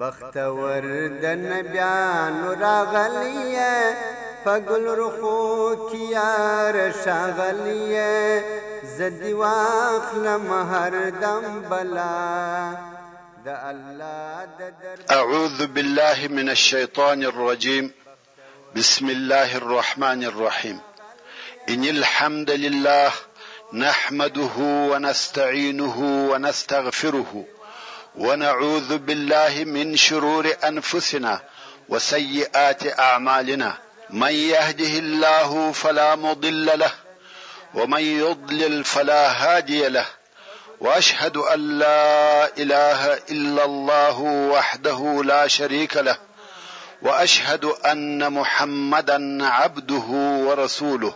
[0.00, 0.82] بختور
[1.22, 3.74] د نورا راغلیه
[4.44, 5.38] پګل رخو
[5.90, 8.10] کیار شغلیه
[8.96, 12.30] زدی واخل مهر دم بلا
[15.18, 17.84] اعوذ بالله من الشيطان الرجيم
[18.76, 20.78] بسم الله الرحمن الرحيم
[21.72, 23.10] ان الحمد لله
[23.84, 24.54] نحمده
[24.92, 25.96] ونستعينه
[26.30, 27.30] ونستغفره
[28.16, 31.40] ونعوذ بالله من شرور انفسنا
[31.88, 33.74] وسيئات اعمالنا
[34.10, 36.90] من يهده الله فلا مضل له
[37.74, 40.06] ومن يضلل فلا هادي له
[40.80, 46.18] واشهد ان لا اله الا الله وحده لا شريك له
[47.02, 50.06] واشهد ان محمدا عبده
[50.46, 51.14] ورسوله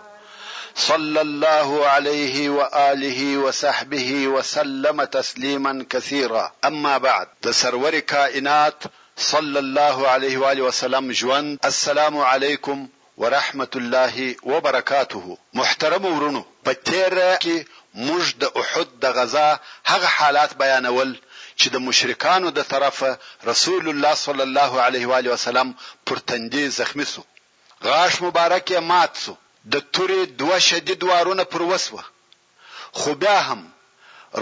[0.77, 8.83] صلى الله عليه واله وصحبه وسلم تسليما كثيرا اما بعد د سرور کائنات
[9.17, 12.87] صلى الله عليه واله وسلم ژوند السلام علیکم
[13.23, 17.15] ورحمة الله وبرکاته محترم ورونو په تیر
[17.47, 19.47] کې موږ د احد د غزا
[19.93, 21.11] هغه حالات بیانول
[21.61, 23.19] چې د مشرکانو د طرفه
[23.53, 25.75] رسول الله صلی الله علیه و وسلم
[26.07, 27.23] پر تندې زخمی سو
[27.83, 29.35] غاښ مبارک مات سو
[29.73, 32.03] د تورې دوه شدید وارونه پر وسوه
[32.99, 33.61] خو بیا هم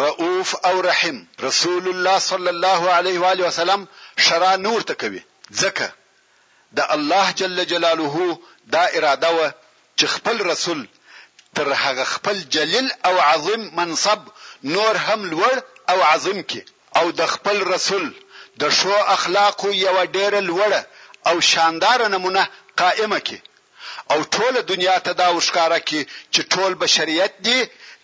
[0.05, 3.81] رؤوف او رحیم رسول الله صلی الله علیه و علیه وسلم
[4.25, 5.23] شرع نور ته کوي
[5.63, 5.87] ځکه
[6.77, 8.15] د الله جل جلاله
[8.75, 9.39] دا اراده و
[9.99, 10.81] چې خپل رسول
[11.57, 14.21] تر هغه خپل جلیل او عظیم منصب
[14.75, 15.55] نور هم لوړ
[15.93, 16.61] او عظیم کې
[16.99, 18.05] او د خپل رسول
[18.61, 20.71] د شو اخلاق یو ډېر لوړ
[21.29, 22.43] او شاندار نمونه
[22.83, 23.39] قائمه کې
[24.13, 26.01] او ټول دنیا ته دا وشکاره کی
[26.33, 27.61] چې ټول بشریت دی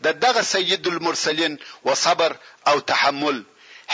[0.07, 2.37] د دغه سید المرسلین و صبر
[2.73, 3.39] او تحمل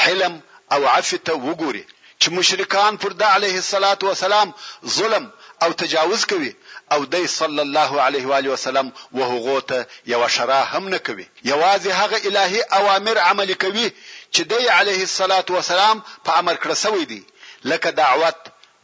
[0.03, 0.35] حلم
[0.75, 1.85] او عفته وګوري
[2.21, 4.53] چې مشرکان پر د علیه الصلاۃ والسلام
[4.99, 5.25] ظلم
[5.65, 6.53] او تجاوز کوي
[6.95, 11.27] او دی صلی الله علیه و علیه وسلم وهغه ته یو شرا هم نه کوي
[11.53, 13.89] یوازې هغه الهی اوامر عمل کوي
[14.35, 17.27] چې دی علیه الصلاۃ والسلام په امر کړ سوی دی
[17.73, 18.39] لکه دعوت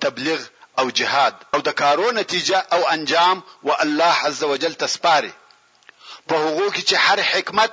[0.07, 5.33] تبلیغ او جهاد او د کارو نتیجه او انجام و الله عز وجل تسپاري
[6.29, 7.73] په هغه کې چې هر حکمت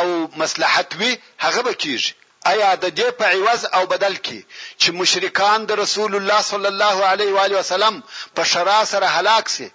[0.00, 0.06] او
[0.42, 1.12] مصلحت وي
[1.44, 2.12] هغه به کیږي
[2.52, 4.40] ایا د دې په عوض او بدل کې
[4.80, 8.02] چې مشرکان د رسول الله صلی الله علیه و علیه وسلم
[8.34, 9.70] په شرا سره هلاک سي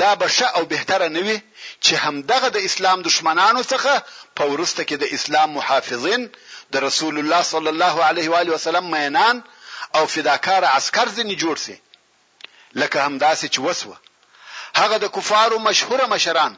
[0.00, 1.38] دا بشه او بهتره نه وي
[1.84, 3.92] چې همدغه د اسلام دشمنانو څخه
[4.36, 6.28] په ورسته کې د اسلام محافظین
[6.72, 9.36] د رسول الله صلی الله علیه و علیه وسلم مینان
[9.96, 11.76] او فداکار عسكر ځنی جوړ سي
[12.80, 13.96] لکه همداسې چې وسوه
[14.80, 16.52] هغه د کفارو مشهور مشران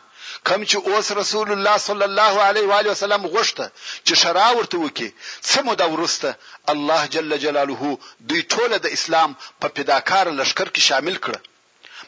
[0.48, 3.66] کم چې اوس رسول الله صلی الله علیه و علیه وسلم غوښته
[4.06, 5.08] چې شرا ورته وکي
[5.50, 6.30] سمو دا ورسته
[6.72, 7.92] الله جل جلاله
[8.28, 9.30] دوی ټول د اسلام
[9.60, 11.36] په پداکار لشکر کې شامل کړ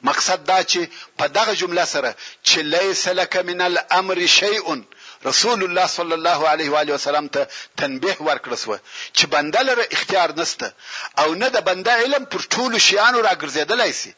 [0.08, 0.80] مقصد دا چې
[1.18, 2.10] په دغه جمله سره
[2.48, 4.66] چې ليس لك من الامر شيء
[5.24, 7.46] رسول الله صلی الله علیه و علیه وسلم ته
[7.78, 8.76] تنبیه ورکړه سو
[9.16, 10.72] چې بنده لره اختیار نسته
[11.22, 14.10] او نه د بنده علم پر ټولو شیانو راګرځیدلای شي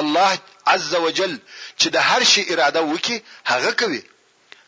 [0.00, 0.32] الله
[0.66, 1.32] عز وجل
[1.80, 3.16] چې د هر شي اراده وکي
[3.52, 4.02] هغه کوي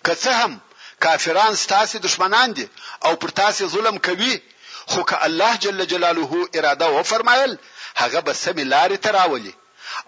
[0.04, 0.60] که څه هم
[1.06, 2.68] کافران ستاسو دشمنان دي
[3.04, 4.40] او پر تاسو ظلم کوي
[4.86, 7.58] خو که الله جل جلاله اراده و فرمایل
[8.02, 9.54] هغه به سم لارې تراولي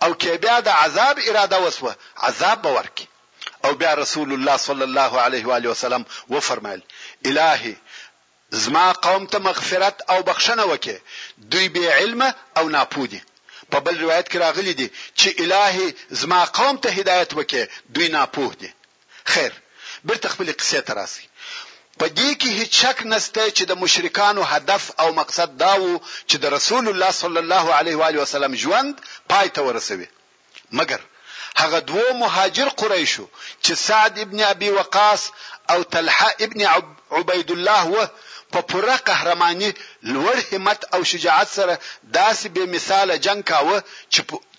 [0.03, 3.09] او کې بیا د عذاب اراده وسوه عذاب به ورکي
[3.65, 6.83] او بیا رسول الله صلی الله علیه و آله وسلم و فرمایل
[7.25, 7.77] الهی
[8.51, 10.99] زما قوم ته مغفرت او بخښنه وکي
[11.51, 13.23] دوی به علم او ناپودي
[13.71, 18.55] په بل روایت کې راغلی دي چې الهي زما قوم ته هدایت وکي دوی ناپوه
[18.55, 18.73] دي
[19.25, 19.53] خیر
[20.05, 21.23] برته خپل قصه تراسي
[22.01, 26.37] په دې کې هیڅ شک نشته چې د مشرکانو هدف او مقصد دا وو چې
[26.43, 28.95] د رسول الله صلی الله علیه و وسلم ژوند
[29.29, 30.09] پای ته ورسوي
[30.73, 31.01] مګر
[31.63, 33.27] هغه دوه مهاجر قریشو
[33.65, 35.23] چې سعد ابن ابي وقاص
[35.73, 36.61] او طلحه ابن
[37.17, 37.99] عبيد الله و
[38.53, 39.71] په پوره قهرماني
[40.13, 41.75] لوړ همت او شجاعت سره
[42.19, 43.79] داسې به مثال جنگ کاوه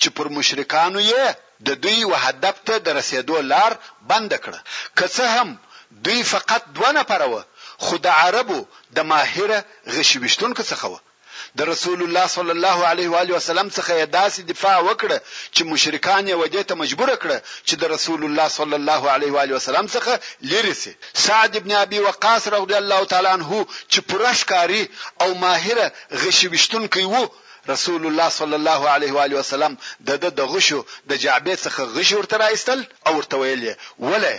[0.01, 1.25] چې پر مشرکانو یې
[1.67, 3.71] د دوی و هدف ته د رسیدو لار
[4.09, 4.59] بند کړه
[4.97, 5.49] که څه هم
[6.03, 7.41] دوی فقط دوه نفر وو
[7.85, 8.59] خو د عربو
[8.95, 9.59] د ماهره
[9.95, 10.99] غشي وشتونکو څخه وو
[11.57, 15.17] د رسول الله صلی الله علیه و علیه وسلم څخه داسې دفاع وکړه
[15.55, 19.39] چې مشرکان یې ودې ته مجبور کړه چې د رسول الله صلی الله علیه و
[19.43, 20.13] علیه وسلم څخه
[20.51, 20.93] لری سي
[21.25, 23.49] سعد ابن ابي وقاص رضی الله تعالی عنه
[23.91, 24.83] چې پرشکاری
[25.21, 25.77] او ماهر
[26.21, 27.29] غشوشتون کوي وو
[27.73, 29.73] رسول الله صلی الله علیه و آله وسلم
[30.07, 30.09] د
[30.39, 30.79] د غشو
[31.09, 33.73] د جعبې څخه غشو ورته راایستل او ورته ویلې
[34.09, 34.35] ولا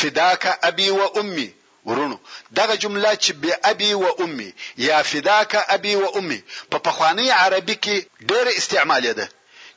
[0.00, 1.48] فداك ابي و امي
[1.86, 2.18] ورونو
[2.58, 4.50] دغه جمله چې بی ابي و امي
[4.88, 6.40] یا فداک ابي و امي
[6.70, 7.96] په پخوانی عربي کې
[8.30, 9.26] ډېر استعمال یده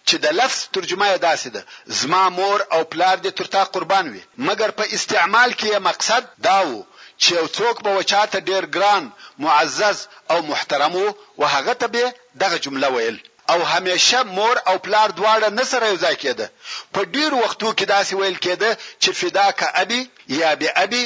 [0.07, 1.61] چې د لفظ ترجمه یې داسې ده
[1.99, 6.85] زما مور او پلار دې ترتا قربان وي مګر په استعمال کې مقصد داو
[7.21, 9.03] چې یو څوک به وچاته ډېر ګران
[9.43, 9.97] معزز
[10.31, 12.03] او محترم وو هغه ته به
[12.41, 13.17] دغه جمله ویل
[13.51, 16.47] او همیشه مور او پلار دواړه نه سره یو ځای کېده
[16.93, 18.69] په ډیر وختو کې داسې ویل کېده
[19.03, 20.01] چې فداک ابي
[20.41, 21.03] یا بي ابي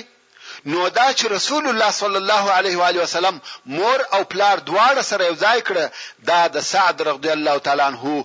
[0.71, 3.39] نو دا چې رسول الله صلی الله علیه و علیه وسلم
[3.75, 5.85] مور او پلار دواړه سره یو ځای کړه
[6.29, 8.17] دا د سعد رضی الله تعالی عنہ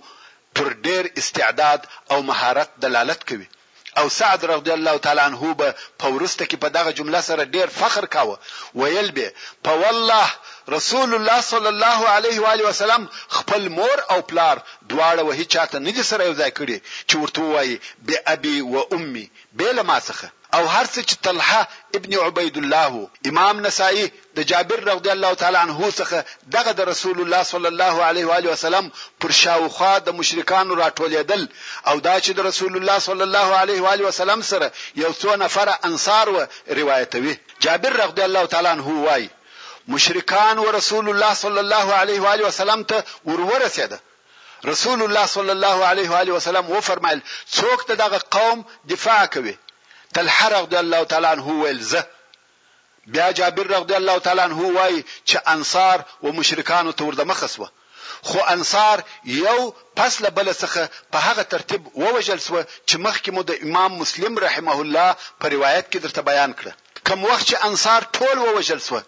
[0.56, 3.46] پر ډیر استعداد او مهارت دلالت کوي
[4.02, 5.69] او سعد رضی الله تعالی عنہ به
[5.99, 8.37] په ورسته کې په دغه جمله سره ډیر فخر کاوه
[8.81, 9.35] ویل به
[9.69, 10.31] په والله
[10.69, 15.78] رسول الله صلی الله علیه و علیه وسلم خپل مور او پلار دواړه وهي چاته
[15.78, 16.78] نه دي سره یو ځای کړي
[17.08, 20.26] چې ورته وایي به ابي و امي به لما څخه
[20.56, 25.56] او هر څه چې طلحه ابن عبید الله امام نسائی د جابر رضی الله تعالی
[25.56, 28.90] عنه څخه دغه د رسول الله صلی الله علیه و علیه وسلم
[29.20, 31.40] پر شاوخوا د مشرکانو راټولیدل
[31.88, 35.26] او دا چې د رسول الله صلی الله علیه و علیه وسلم سره یو څو
[35.44, 39.28] نفر انصار و روایتوي جابر رضی الله تعالی عنه وای
[39.89, 43.99] مشرکان او رسول الله صلی الله علیه و آله وسلم ته ورورسېده
[44.65, 47.21] رسول الله صلی الله علیه و آله وسلم و فرمایل
[47.57, 49.59] څوک ته دغه قوم دفاع کوي
[50.15, 52.07] تلحر رضی الله تعالی عنه ویل زه
[53.07, 57.71] بیا جابر رضی الله تعالی عنه وای چې انصار او مشرکان ته ورده مخسوه
[58.23, 60.81] خو انصار یو پس له بل څخه
[61.13, 65.87] په هغه ترتیب ووجل سو چې مخکې مو د امام مسلم رحمه الله په روایت
[65.93, 66.69] کې درته بیان کړ
[67.07, 69.01] کوم وخت چې انصار ټول ووجل سو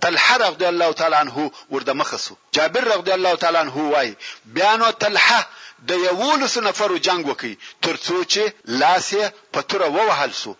[0.00, 5.46] طلحه رضی الله تعالی عنه ورده مخسو جابر رضی الله تعالی عنه وای بیانو طلحه
[5.88, 10.54] د یوولس نفرو جنگ وکي ترڅو چې لاسه پتوره ووهل سو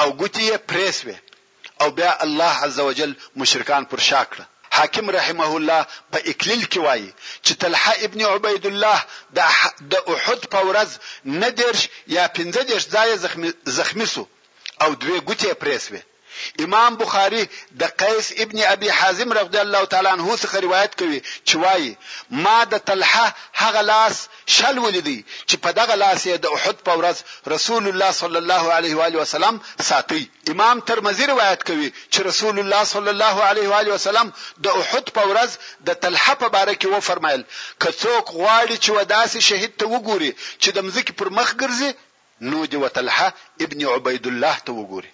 [0.00, 1.16] او ګوتیه پریسوي
[1.80, 4.44] او بیا الله عزوجل مشرکان پر شاکړه
[4.78, 5.80] حاکم رحمه الله
[6.12, 7.14] په اکلیل کې وایي
[7.46, 9.02] چې طلحه ابن عبید الله
[9.34, 9.38] د
[10.18, 10.90] احد په ورځ
[11.24, 14.24] نه درش یا 15 درش ځای زخمی زخمی سو
[14.82, 16.00] او دوی ګوتې پریسوي
[16.64, 17.44] امام بخاری
[17.80, 21.90] د قیس ابن ابي حازم رضی الله تعالی عنه څخه روایت کوي چې وایي
[22.44, 23.26] ما د طلحه
[23.62, 24.16] هغه لاس
[24.56, 25.18] شل ولیدي
[25.48, 27.16] چې په دغه لاس یې د احد په ورځ
[27.54, 29.54] رسول الله صلی الله علیه و علیه وسلم
[29.90, 34.30] ساتي امام ترمذی روایت کوي چې رسول الله صلی الله علیه و علیه وسلم
[34.64, 35.50] د احد په ورځ
[35.86, 37.42] د طلحه په باره کې و فرمایل
[37.82, 40.32] کڅوک غواړي چې وداسې شهید ته وګوري
[40.62, 41.90] چې د مزکی پر مخ ګرځي
[42.50, 43.28] نو دی وطلحه
[43.64, 45.10] ابن عبید الله ته وګوري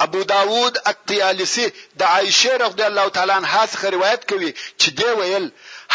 [0.00, 4.50] ابو داود الطیالسی د عایشه رضی الله تعالی عنها څخه روایت کوي
[4.80, 5.46] چې دی ویل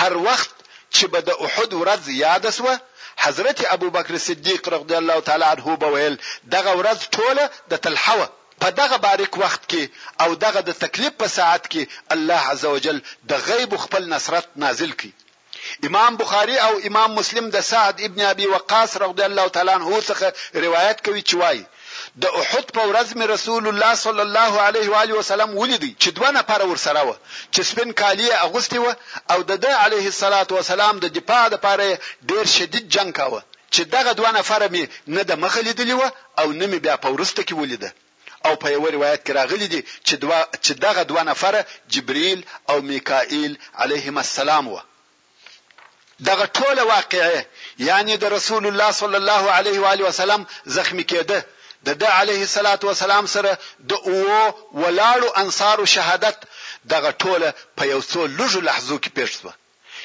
[0.02, 0.50] هر وخت
[0.96, 2.74] چې به د احد ورځ یاد سوه
[3.26, 6.16] حضرت ابوبکر صدیق رضی الله تعالی عنه به ویل
[6.56, 8.28] دغه ورځ ټوله د تلحوه
[8.62, 9.84] په دغه باریک وخت کې
[10.24, 11.82] او دغه د تکلیف په ساعت کې
[12.14, 12.98] الله عزوجل
[13.30, 15.12] د غیب خپل نصرت نازل کړي
[15.88, 20.26] امام بخاری او امام مسلم د سعد ابن ابي وقاص رضی الله تعالی عنه څخه
[20.66, 21.66] روایت کوي چې وایي
[22.24, 26.10] د احد په ورځ مې رسول الله صلی الله علیه و علیه وسلم ولیدي چې
[26.18, 27.12] دوه نفر ورسره و
[27.54, 28.88] چې سپین کالی اغوستي و
[29.34, 31.84] او د ده علیه الصلاة والسلام د دفاع لپاره
[32.30, 33.42] ډیر شدید جنگ کاوه
[33.74, 34.84] چې دغه دوه نفر مې
[35.16, 36.04] نه د مخه لیدلی و
[36.42, 37.92] او نه مې بیا په ورسته کې ولیده
[38.48, 41.54] او په یو روایت کې راغلی دي چې دوا چې دغه دوه نفر
[41.94, 42.40] جبرئیل
[42.70, 43.54] او میکائیل
[43.84, 44.80] علیهم السلام و
[46.30, 47.44] دغه ټوله واقعه
[47.90, 50.42] یعنی د رسول الله صلی الله علیه و علیه وسلم
[50.78, 51.40] زخمی کېده
[51.86, 53.52] د د علیه الصلاۃ والسلام سره
[53.90, 54.18] د او
[54.82, 56.38] ولاړو انصارو شهادت
[56.94, 59.54] دغه ټوله په یو څو لږو لحظو کې پیښ شوه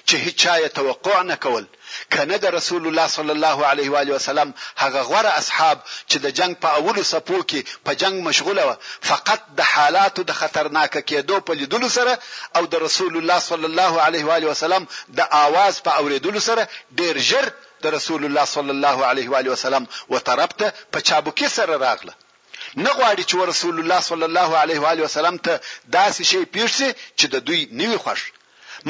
[0.09, 1.65] چې هیڅ چا توقع نه کول
[2.13, 4.49] کنه د رسول الله صلی الله علیه و علیه وسلم
[4.83, 5.79] هغه غوره اصحاب
[6.11, 8.71] چې د جنگ په اولو صفو کې په جنگ مشغوله و
[9.11, 12.13] فقط د حالاتو د خطرناک کېدو په لیدلو سره
[12.57, 14.83] او د رسول الله صلی الله علیه و علیه وسلم
[15.19, 16.63] د आवाज په اوریدلو سره
[16.99, 17.47] ډیر ژر
[17.85, 22.15] د رسول الله صلی الله علیه و وسلم وتربته په چابکی سره راغله
[22.85, 25.53] نه غواړي چې رسول الله صلی الله علیه و وسلم ته
[25.99, 28.21] داسې شی پیښ شي چې د دوی نیوي خوښ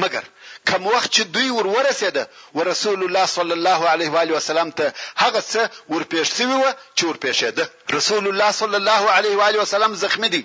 [0.02, 0.24] مګر
[0.68, 2.22] کوم وخت چې دوی ور ورسېده
[2.56, 4.86] ورسول الله صلی الله علیه و علیه وسلم ته
[5.22, 7.64] هغه څه ور پیښ شوی و چې ور پیښېده
[7.96, 10.42] رسول الله صلی الله علیه و علیه وسلم زخمی دی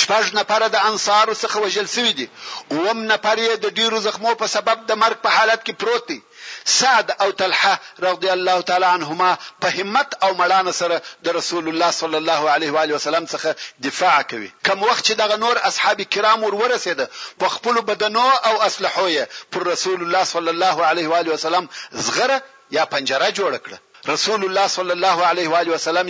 [0.00, 2.26] شپږ نفر د انصارو څخه وجل شوی دي
[2.72, 6.20] اوم نفر یې د ډیرو زخمو په سبب د مرګ په حالت کې پروت دی
[6.64, 11.90] سعد او طلحه رضی الله تعالی عنهما په همت او مړانه سره د رسول الله
[11.90, 13.50] صلی الله علیه و علیه وسلم څخه
[13.86, 17.06] دفاع کوي کوم وخت چې دغه نور اصحاب کرام ور ورسېده
[17.40, 21.68] په خپل بدنو او اسلحو یې پر رسول الله صلی الله علیه و علیه وسلم
[21.92, 22.42] زغره
[22.76, 23.78] یا پنجره جوړ کړه
[24.08, 26.06] رسول الله صلی الله علیه و علیه وسلم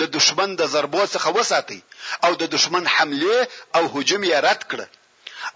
[0.00, 1.80] د دشمن د ضربو څخه وساتي
[2.24, 4.80] او د دشمن حمله او هجوم یې رد کړ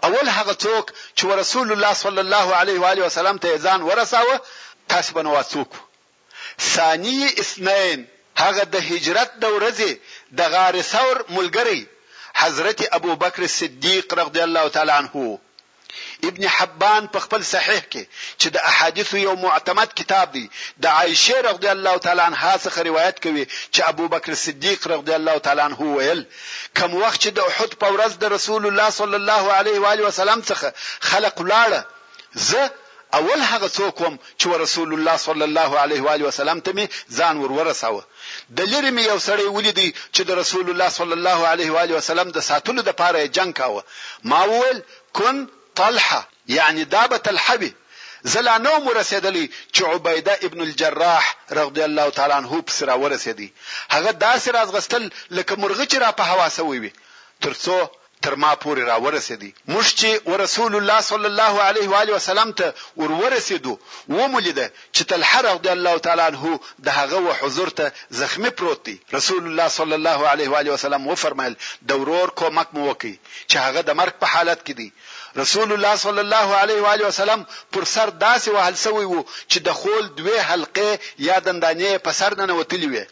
[0.03, 0.85] اول هغه څوک
[1.17, 4.37] چې رسول الله صلی الله علیه و علیه وسلم ته ځان ورساوه
[4.91, 5.69] تاسو بنو څوک
[6.73, 7.97] ثانی اثنين
[8.43, 9.91] هغه د هجرت د ورځې
[10.37, 11.81] د غار ثور ملګری
[12.41, 15.37] حضرت ابوبکر صدیق رضی الله تعالی عنه
[16.23, 18.03] ابن حبان په خپل صحیح کې
[18.41, 20.45] چې د احادیث یو معتمد کتاب دی
[20.83, 25.37] د عایشه رضی الله تعالی عنها څخه روایت کوي چې ابو بکر صدیق رضی الله
[25.47, 26.25] تعالی عنه ویل
[26.79, 30.05] کوم وخت چې د احد په ورځ د رسول الله صلی الله علیه و علیه
[30.09, 30.73] وسلم څخه
[31.09, 31.81] خلق لاړه
[32.49, 32.71] زه
[33.19, 36.85] اول هغه څوک وم چې رسول الله صلی الله علیه و آله وسلم ته می
[37.17, 38.03] ځان ور ورساوه
[38.57, 41.95] د لری می یو سړی ولیدی چې د رسول الله صلی الله علیه و آله
[41.97, 43.81] وسلم د ساتلو د پاره جنگ کاوه
[44.33, 44.81] ما وویل
[45.13, 45.47] کن
[45.79, 47.71] طلحه یعنی دا به طلحه وي
[48.33, 53.47] زلا نو مرسیدلی چې عبیده ابن الجراح رضی الله تعالی عنہ په سره ورسیدي
[53.91, 56.91] هغه داسې راغستل لکه مرغه چې را په هوا سوی وي
[57.45, 57.77] ترڅو
[58.27, 62.51] تر ما پورې را ورسېدي موږ چې رسول الله صلی الله علیه و علیه وسلم
[62.59, 63.75] ته ور ورسېدو
[64.09, 68.83] و مولیده چې تلحر رضی الله تعالی عنه د هغه و حضور ته زخمی پروت
[68.85, 71.55] دی رسول الله صلی الله علیه و علیه وسلم و فرمایل
[71.87, 73.19] د ورور کومک مو وکي
[73.49, 74.91] چې هغه د مرګ په حالت کې دی
[75.39, 79.57] رسول الله صلی الله علیه و علیه وسلم پر سر داسې وهل سوی وو چې
[79.67, 83.03] د خول دوه حلقې یا دندانې په سر نه وتلی وي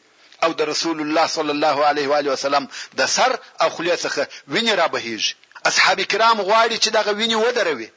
[0.48, 2.65] او د رسول الله صلی الله علیه و علیه وسلم
[3.01, 5.34] د سر او خولې څخه ویني را بهیږي
[5.69, 7.89] اصحاب کرام غواړي چې دغه ویني ودروي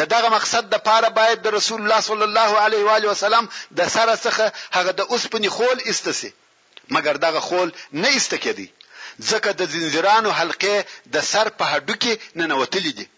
[0.00, 3.48] د دغه مقصد د پاره باید د رسول الله صلی الله علیه و علیه وسلم
[3.80, 6.30] د سره څخه هغه د اوسپنی خول استسي
[6.98, 7.72] مګر دغه خول
[8.04, 8.68] نه استکه دي
[9.22, 10.84] ځکه د زنجیرانو حلقې
[11.16, 12.12] د سر په هډو کې
[12.42, 13.08] ننوتلې دي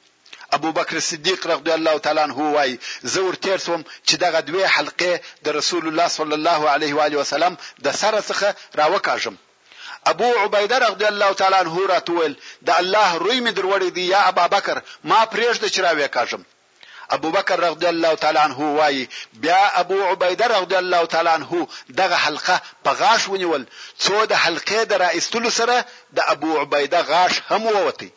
[0.55, 2.73] ابو بکر صدیق رضی الله تعالی عنہ وای
[3.13, 5.13] زه ورتیر سوم چې دغه دوه حلقې
[5.49, 7.57] د رسول الله صلی الله علیه و علیه وسلم
[7.87, 8.49] د سره څخه
[8.81, 9.35] راوکاږم
[10.13, 12.37] ابو عبیده رضی الله تعالی عنہ راتول
[12.69, 16.43] د الله روی می دروړې دی یا ابا بکر ما پرېږد چې راوې کاږم
[17.17, 21.67] ابو بکر رضی الله تعالی عنہ وای بیا ابو عبیده رضی الله تعالی عنہ
[22.01, 23.67] دغه حلقه په غاښ ونیول
[24.05, 25.27] څو د حلقې د رئیس
[25.61, 25.85] سره
[26.19, 28.11] د ابو عبیده غاښ هم ووتی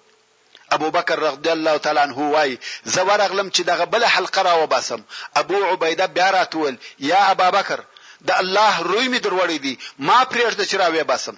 [0.72, 5.04] ابو بکر رضی الله تعالی عنه وای زه ورغلم چې دغه بل حلقه را وباسم
[5.36, 7.80] ابو عبیده بیا راتول یا ابا بکر
[8.28, 11.38] د الله روی می دروړې دي ما پرېږده چې را وې باسم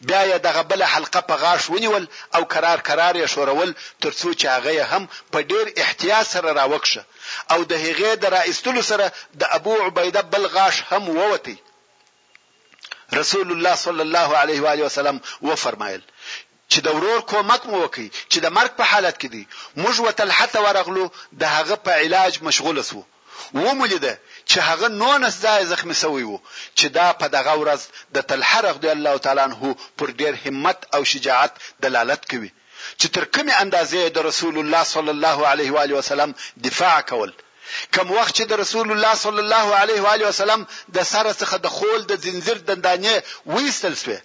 [0.00, 3.74] بیا یې دغه بل حلقه په غاښ ونیول او قرار قرار یې شورول
[4.04, 7.04] ترڅو چې هغه هم په ډیر احتیاط سره راوکشه
[7.50, 11.56] او د هغې د رئیسلو سره د ابو عبیده بل غاښ هم ووتی
[13.12, 16.02] رسول الله صلی الله علیه و آله وسلم و فرمایل
[16.72, 19.42] چې د ورور کومک مو وکي چې د مرګ په حالت کې دی
[19.82, 21.04] موږ وتل حته ورغلو
[21.40, 23.00] د هغه په علاج مشغول سو
[23.62, 24.14] و مولیده
[24.50, 26.38] چې هغه نونس ځای زخمی سوی وو
[26.78, 27.80] چې دا په دغه ورځ
[28.14, 29.60] د تلحه رضی الله تعالی عنہ
[29.98, 31.52] پر ډیر همت او شجاعت
[31.84, 32.50] دلالت کوي
[33.00, 36.30] چې تر کومه اندازې د رسول الله صلی الله علیه و علیه وسلم
[36.66, 37.30] دفاع کول
[37.94, 40.60] کم وخت چې د رسول الله صلی الله علیه و علیه وسلم
[40.96, 43.14] د سره څخه د خول د زنجیر دندانې
[43.54, 44.20] وېستل شوی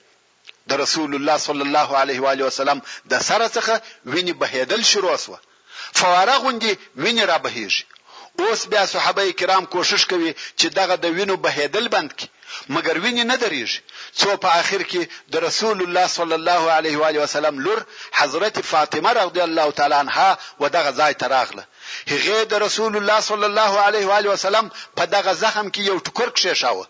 [0.70, 2.80] د رسول الله صلی الله علیه و علیه وسلم
[3.12, 3.74] د سره څخه
[4.14, 5.40] ویني بهیدل شروع وسوه
[6.00, 6.72] فواره غوندي
[7.04, 7.84] ویني را بهیږي
[8.40, 12.28] اوس بیا صحابه کرام کوشش کوي چې دغه د وینو بهیدل بند کړي
[12.76, 13.80] مګر ویني نه درېږي
[14.20, 15.02] څو په اخر کې
[15.34, 17.80] د رسول الله صلی الله علیه و علیه وسلم لور
[18.20, 20.30] حضرت فاطمه رضی الله تعالی عنها
[20.62, 21.64] و دغه ځای ته راغله
[22.12, 24.66] هغه د رسول الله صلی الله علیه و علیه وسلم
[24.98, 26.86] په دغه زخم کې یو ټکر کښې شاوه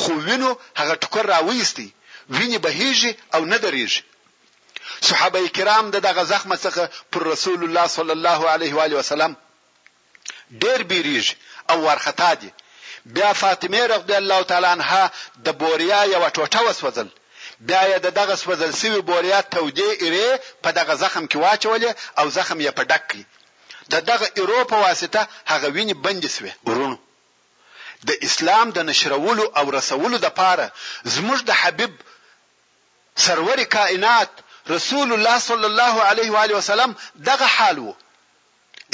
[0.00, 0.50] خو وینو
[0.80, 1.88] هغه ټکر راوېستی
[2.30, 4.02] ویني بهیږي او نه درېږي
[5.00, 9.32] صحابه کرام د دغه زخم څخه پر رسول الله صلی الله علیه و علیه وسلم
[10.62, 11.34] ډېر بیریږي
[11.70, 12.50] او ورختا دي
[13.16, 15.04] بیا فاطمه رضی الله تعالی عنها
[15.46, 17.08] د بوریا یو ټوټه وسوځل
[17.68, 20.30] بیا یې د دغه سوځل سوي بوریا تودې ایرې
[20.62, 23.18] په دغه زخم کې واچولې او زخم یې په ډک کړ
[23.92, 25.20] د دغه ایرو په واسطه
[25.50, 26.96] هغه ویني بند شوه ورونو
[28.08, 30.68] د اسلام د نشرولو او رسولو د پاره
[31.16, 31.92] زموږ د حبيب
[33.26, 34.28] سرور کائنات
[34.70, 36.94] رسول الله صلی الله علیه و آله وسلم
[37.26, 37.94] دغه حال وو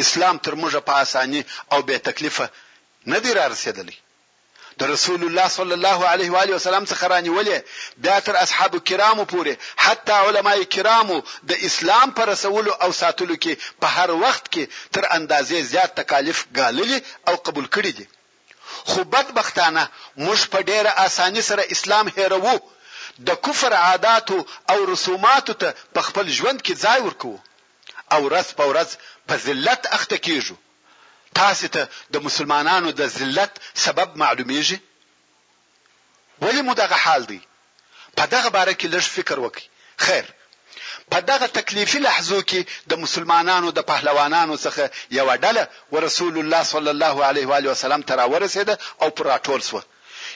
[0.04, 2.50] اسلام تر موږ په اساني او به تکلیفه
[3.07, 3.99] نه دی را رسیدلی
[4.78, 7.59] د رسول الله صلی الله علیه و آله وسلم څخه رانیولې
[7.97, 13.57] بیا تر اصحاب کرامو پورې حتی علما کرامو د اسلام پر رسول او ساتلو کې
[13.81, 18.09] په هر وخت کې تر اندازې زیات تکالیف غاللي او قبول کړی دي
[18.85, 19.88] خو بدبختانه
[20.19, 22.61] موږ په ډیره اساني سره اسلام هیرو
[23.18, 27.35] د کفر عاداتو او رسوماتو ته په خپل ژوند کې ځای ورکو
[28.14, 28.88] او رس په ورځ
[29.28, 30.56] په ذلت اخته کیږو
[31.40, 31.83] تاسو ته
[32.14, 33.52] د مسلمانانو د ذلت
[33.85, 34.78] سبب معلومیږي
[36.42, 37.40] ولی مو دغه حال دی
[38.16, 39.64] په دغه باره کې لږ فکر وکړئ
[40.06, 40.25] خیر
[41.11, 44.85] په دغه تکلیفي لحظو کې د مسلمانانو د پهلوانانو څخه
[45.18, 49.61] یو ډله ورسول الله صلی الله علیه و علیه وسلم ترا ورسېده او پر راټول
[49.68, 49.80] شو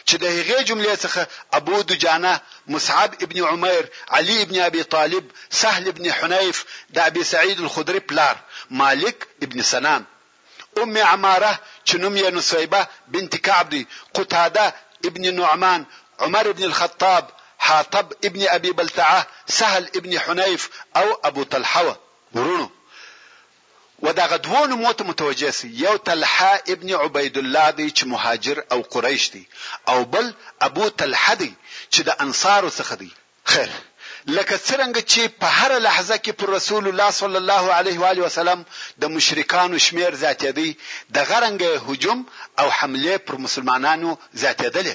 [0.09, 1.21] چې د هغې جملې څخه
[1.59, 2.33] ابو دجانه
[2.73, 3.83] مصعب ابن عمر
[4.17, 5.25] علي ابن ابي طالب
[5.63, 6.57] سهل ابن حنيف
[6.95, 8.37] د ابي سعيد الخدري پلار
[8.83, 10.03] مالک ابن سنان
[10.83, 11.53] ام عماره
[11.87, 12.83] چې نوم یې نصيبه
[13.17, 13.71] بنت كعب
[14.21, 14.67] قتاده
[15.11, 15.81] ابن نعمان
[16.27, 17.25] عمر ابن الخطاب
[17.67, 19.27] حاطب ابن ابي بلتعه
[19.61, 20.63] سهل ابن حنيف
[21.03, 21.87] او ابو طلحه
[22.35, 22.69] ورونو
[24.03, 28.83] و دغه دوه نوموته متوجه سي یو طلحه ابن عبید الله دی چې مهاجر او
[28.83, 29.49] قریش دی
[29.89, 30.27] او بل
[30.61, 31.55] ابو طلحه دی
[31.95, 33.11] چې د انصارو څخه دی
[33.45, 33.71] خیر
[34.27, 38.23] لکه څنګه چې په هر لحظه کې پر رسول الله صلی الله علیه و علیه
[38.29, 38.61] وسلم
[39.01, 40.69] د مشرکانو شمیر زیاتېدی
[41.15, 42.21] د غرنګ هجوم
[42.61, 44.11] او حمله پر مسلمانانو
[44.43, 44.95] زیاتېدله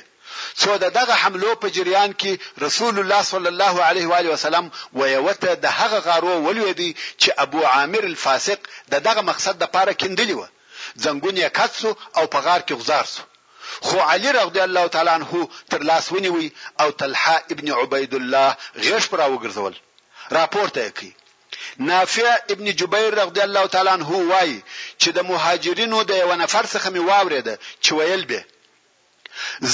[0.61, 2.31] څو دغه حملو په جریان کې
[2.65, 4.65] رسول الله صلی الله علیه و علیه وسلم
[4.99, 8.59] ویوته د هغه غارو ولوي چې ابو عامر الفاسق
[9.07, 10.43] دغه مقصد د پاره کندلی و
[11.03, 13.21] زنګون یې کڅو او په غار کې غزار سو
[13.87, 15.31] خو علي رضی الله تعالی عنہ
[15.71, 16.47] تر لاس ونیوي
[16.81, 18.49] او طلحه ابن عبید الله
[18.85, 19.73] غیش پر اوګرځول
[20.37, 21.11] راپورته کوي
[21.89, 24.51] نافع ابن جبیر رضی الله تعالی عنہ وای
[25.01, 27.47] چې د مهاجرینو د یو نفر څخه می واورید
[27.83, 28.41] چې ویل به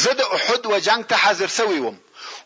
[0.01, 1.97] زه د احد و جنگ ته حاضر سوی وم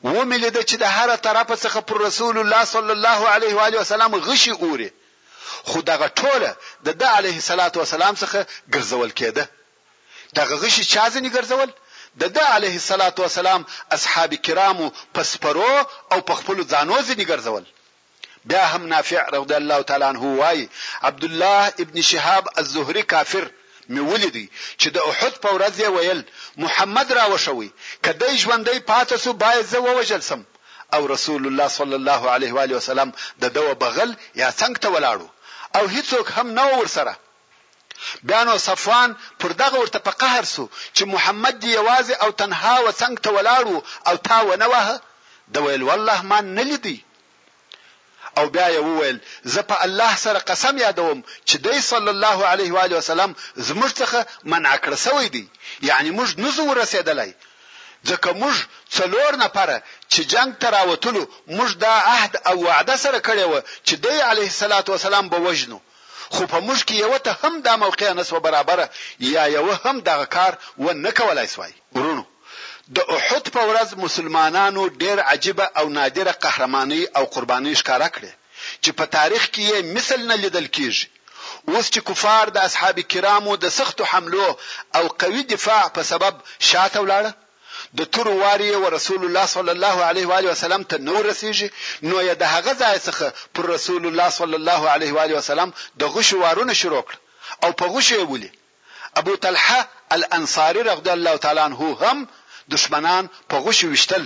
[0.04, 3.60] و مې لید چې د هر طرف څخه پر رسول الله صلی الله علیه و
[3.66, 4.90] علیه وسلم غشي اوري
[5.70, 6.50] خو دغه ټوله
[6.86, 8.40] د د علیه صلوات و سلام څخه
[8.74, 9.44] ګرځول کېده
[10.38, 11.70] دغه غشي چا ځنی ګرځول
[12.22, 13.62] د د علیه صلوات و سلام
[13.96, 15.76] اصحاب کرامو پسپرو
[16.14, 17.64] او په خپل ځانو ځنی ګرځول
[18.50, 20.60] بیا هم نافع رضی الله تعالی عنه وای
[21.08, 23.46] عبد الله ابن شهاب الزهري کافر
[23.92, 24.46] مې ولیدي
[24.82, 26.20] چې د احد په ورځ یې ویل
[26.64, 27.70] محمد را وشوي
[28.06, 30.42] کدی ژوندۍ پاتې سو باید زه ووجل سم
[30.96, 33.10] او رسول الله صلی الله علیه و علیه وسلم
[33.42, 34.10] د دو بغل
[34.42, 35.28] یا څنګه ته ولاړو
[35.78, 37.14] او هیڅوک هم نه ور سره
[38.30, 39.10] بیا نو صفوان
[39.40, 43.30] پر دغه ورته په قهر سو چې محمد دی یوازې او تنها و څنګه ته
[43.38, 43.76] ولاړو
[44.10, 44.90] او تا ونه وه
[45.54, 46.98] د ویل والله ما نه لیدي
[48.38, 49.18] او بیا یې وویل
[49.54, 53.36] زه په الله سره قسم یادوم چې دی صلی الله علیه و علیه وسلم
[53.68, 54.20] زموږ څخه
[54.52, 55.46] منع کړ سوی دی
[55.90, 57.32] یعنی موږ نزو رسیدلای
[58.10, 58.56] ځکه موږ
[58.98, 59.78] څلور نفره
[60.14, 61.24] چې جنگ ته راوتلو
[61.58, 63.54] موږ دا عهد او وعده سره کړی و
[63.88, 65.80] چې دی علیه الصلاۃ والسلام به وژنو
[66.34, 68.86] خو په موږ کې یو ته هم دا موقع نسو برابره
[69.20, 71.74] یا یو هم دغه کار و نه کولای سوای
[72.96, 78.32] د احد په ورځ مسلمانانو ډیر عجیبه او نادره قهرمانی او قربانی ښکارا کړې
[78.84, 81.06] چې په تاریخ کې یې مثل نه لیدل کیږي
[81.72, 84.48] اوس چې کفار د اصحاب کرامو د سختو حملو
[84.98, 86.34] او قوي دفاع په سبب
[86.72, 87.32] شاته ولاړه
[88.00, 91.70] د تور واری او رسول الله صلی الله علیه و علیه وسلم ته نو رسیږي
[92.10, 95.70] نو یې د هغه ځای څخه پر رسول الله صلی الله علیه و علیه وسلم
[96.00, 97.16] د غش وارونه شروع کړ
[97.64, 98.52] او په غش یې ولي
[99.22, 99.82] ابو طلحه
[100.16, 102.18] الانصاری رضی الله تعالی عنه هم
[102.72, 104.24] دشمنان په غوښه وشتل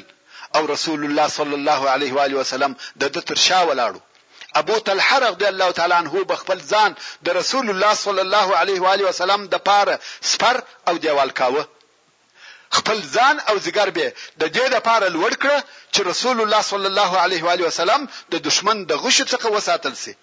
[0.58, 2.72] او رسول الله صلی الله علیه و علیه وسلم
[3.02, 4.02] د د ترشا ولاړو
[4.62, 6.92] ابو طلحه رضی الله تعالی عنه بخپل ځان
[7.26, 9.96] د رسول الله صلی الله علیه و علیه وسلم د پاره
[10.32, 10.56] سپر
[10.88, 11.64] او دیوال کاوه
[12.78, 14.08] خپل ځان او زګر به
[14.42, 15.52] د دې لپاره لوړ کړ
[15.94, 18.02] چې رسول الله صلی الله علیه و علیه وسلم
[18.34, 20.14] د دشمن د غوښه څخه وساتل سي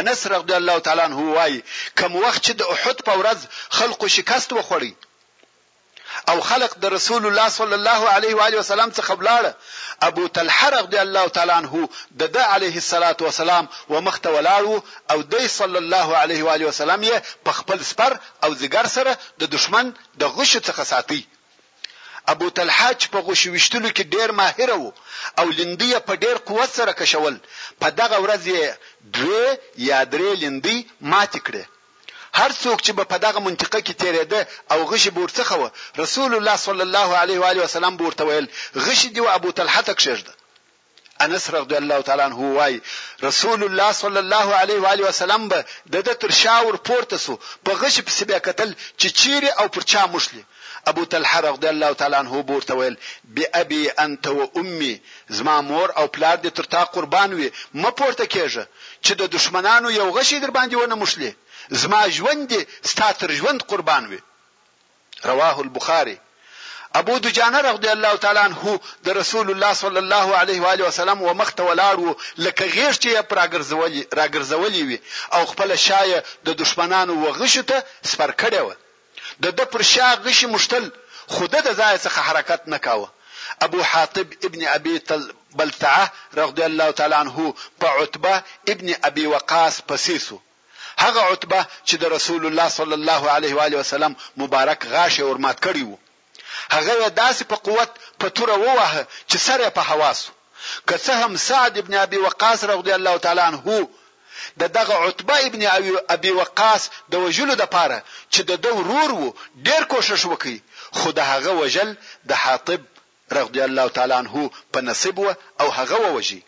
[0.00, 1.54] انس رضی الله تعالی عنه وای
[1.98, 3.38] کوم وخت چې د احد په ورځ
[3.78, 4.92] خلقو شکست وخوړی
[6.28, 9.52] او خلق د رسول الله صلی الله علیه و علیه وسلم څخه بلاړه
[10.08, 11.72] ابو طلحه رضی الله تعالی عنه
[12.20, 14.76] د د علیه الصلاۃ والسلام ومخته ولاړو
[15.12, 18.12] او د صلی الله علیه و علیه وسلم یې په خپل سپر
[18.44, 19.86] او زیګر سره د دشمن
[20.20, 21.22] د غش څخه ساتي
[22.32, 24.90] ابو طلحه چې په غوښ وشتلو کې ډیر ماهر وو
[25.40, 27.34] او لندې په ډیر قوت سره کشول
[27.80, 28.62] په دغه ورځ یې
[29.16, 29.44] دوه
[29.90, 30.76] یا درې لندې
[31.12, 31.64] مات کړې
[32.38, 34.40] هر څوک چې په دغه منطقه کې تیرېده
[34.72, 35.64] او غشي بورڅخه و
[36.02, 38.46] رسول الله صلی الله علیه و علیه وسلم بورته ویل
[38.86, 40.32] غشي دی او ابو طلحه تک شېږده
[41.24, 42.74] انس رضی الله تعالی عنہ وای
[43.28, 45.58] رسول الله صلی الله علیه و علیه وسلم به
[45.92, 50.06] د تر شاور پورته سو په غشي په سبا قتل چې چیرې او پر چا
[50.14, 50.44] مشلي
[50.90, 52.96] ابو طلحه رضی الله تعالی عنہ بورته ویل
[53.34, 54.94] بی ابي انت و امي
[55.36, 58.64] زما مور او پلار دې تر تا قربان وي م پورته کېږه
[59.04, 61.32] چې د دشمنانو یو غشي در باندې ونه مشلي
[61.70, 64.20] زما ژوند ستا تر ژوند قربان وي
[65.24, 66.18] رواه البخاري
[66.94, 71.22] ابو دجانه رضی الله تعالی عنه د رسول الله صلی الله علیه و علیه وسلم
[71.22, 72.10] ومخته ولاړو
[72.44, 74.98] لکه غیر چې راګرځولي راګرځولي وي
[75.36, 77.78] او خپل شایه د دشمنانو وغښته
[78.10, 78.68] سپر کړو
[79.42, 80.84] د د پر شا غشي مشتل
[81.34, 83.08] خوده د ځای څخه حرکت نکاوه
[83.66, 84.96] ابو حاطب ابن ابي
[85.58, 86.04] بلتعه
[86.40, 88.34] رضی الله تعالی عنه په عتبه
[88.72, 90.38] ابن ابي وقاص پسیسو
[91.04, 95.58] هغه عتبه چې د رسول الله صلی الله علیه و علیه وسلم مبارک غاښ ورمات
[95.66, 95.98] کړی وو
[96.74, 100.32] هغه داسې په قوت په توره ووهه چې سره په حواسو
[100.88, 103.88] که څه هم سعد ابن ابي وقاص رضی الله تعالی عنه
[104.56, 105.62] د دغه عتبه ابن
[106.08, 109.34] ابي وقاص د وجلو د پاره چې د دوه ورور وو
[109.66, 110.58] ډیر کوشش وکړي
[110.98, 111.88] خو د هغه وجل
[112.30, 112.80] د حاطب
[113.32, 114.34] رضی الله تعالی عنه
[114.72, 115.18] په نصیب
[115.60, 116.40] او هغه ووجي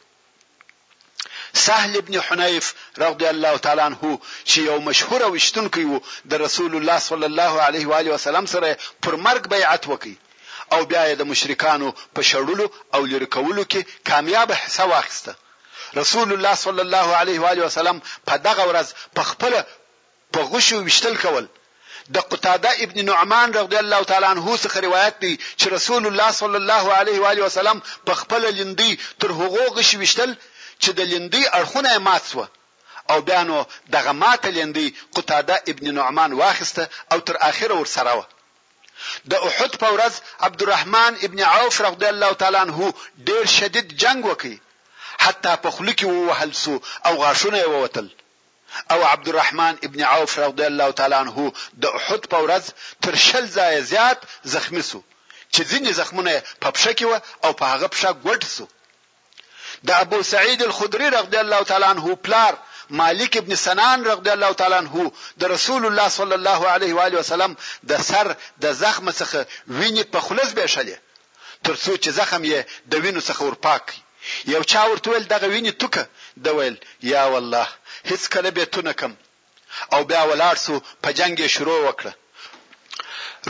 [1.55, 4.03] سهل ابن حنیف رضی الله تعالی عنہ
[4.51, 6.01] چې یو مشهور وشتونکی وو
[6.35, 10.15] د رسول الله صلی الله علیه و علیه وسلم سره پر مرګ بیعت وکړي
[10.73, 15.35] او بیا د مشرکانو په شړلو او لری کولو کې کامیاب حصہ واخیسته
[15.97, 18.87] رسول الله صلی الله علیه و علیه وسلم په دغه ورځ
[19.17, 19.57] په خپل
[20.33, 21.49] په غوښو وشتل کول
[22.15, 26.57] د قتاده ابن نعمان رضی الله تعالی عنہ څخه روایت دی چې رسول الله صلی
[26.63, 30.35] الله علیه و علیه وسلم په خپل لندې تر هغو غش وشتل
[30.85, 32.45] چې د لندې اړخونه مات شو
[33.13, 33.59] او بیا نو
[33.95, 38.21] دغه ماته لندې قتاده ابن نعمان واخسته او تر اخره ورسره و
[39.31, 40.15] د احد په ورځ
[40.47, 42.79] عبدالرحمن ابن عوف رضی الله تعالی عنہ
[43.29, 44.53] ډیر شدید جنگ وکړ
[45.25, 46.75] حتی په خلو کې ووهل سو
[47.07, 48.09] او غاښونه یې ووتل
[48.93, 51.37] او عبدالرحمن ابن عوف رضی الله تعالی عنہ
[51.83, 52.65] د احد په ورځ
[53.05, 54.19] تر شل ځای زیات
[54.55, 55.01] زخمی سو
[55.55, 56.31] چې ځینې زخمونه
[56.63, 57.05] په پښه کې
[57.47, 58.67] او په هغه پښه ګډ سو
[59.87, 62.55] د ابو سعید الخدری رضی الله تعالی عنہ پلار
[63.01, 65.09] مالک ابن سنان رضی الله تعالی عنہ
[65.43, 67.57] د رسول الله صلی الله علیه و علیه وسلم
[67.93, 68.35] د سر
[68.67, 69.47] د زخم څخه
[69.81, 70.97] ویني په خلص به شلې
[71.65, 73.85] ترڅو چې زخم یې د وینو څخه ورپاک
[74.55, 76.09] یو چا ورته ول دغه ویني توکه
[76.47, 76.77] د ویل
[77.13, 77.67] یا والله
[78.05, 79.15] هیڅ کله به تونکم
[79.93, 82.13] او بیا ولاړ سو په جنگ شروع وکړه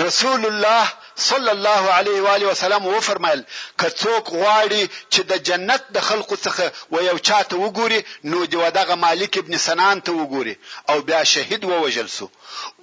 [0.04, 3.42] رسول الله صلی الله علیه و آله وسلم و فرمایل
[3.80, 8.94] کڅوک غواړي چې د جنت د خلقو څخه و یو چاته وګوري نو دی ودغه
[8.94, 10.54] مالک ابن سنان ته وګوري
[10.90, 12.30] او بیا شهید و وجل سو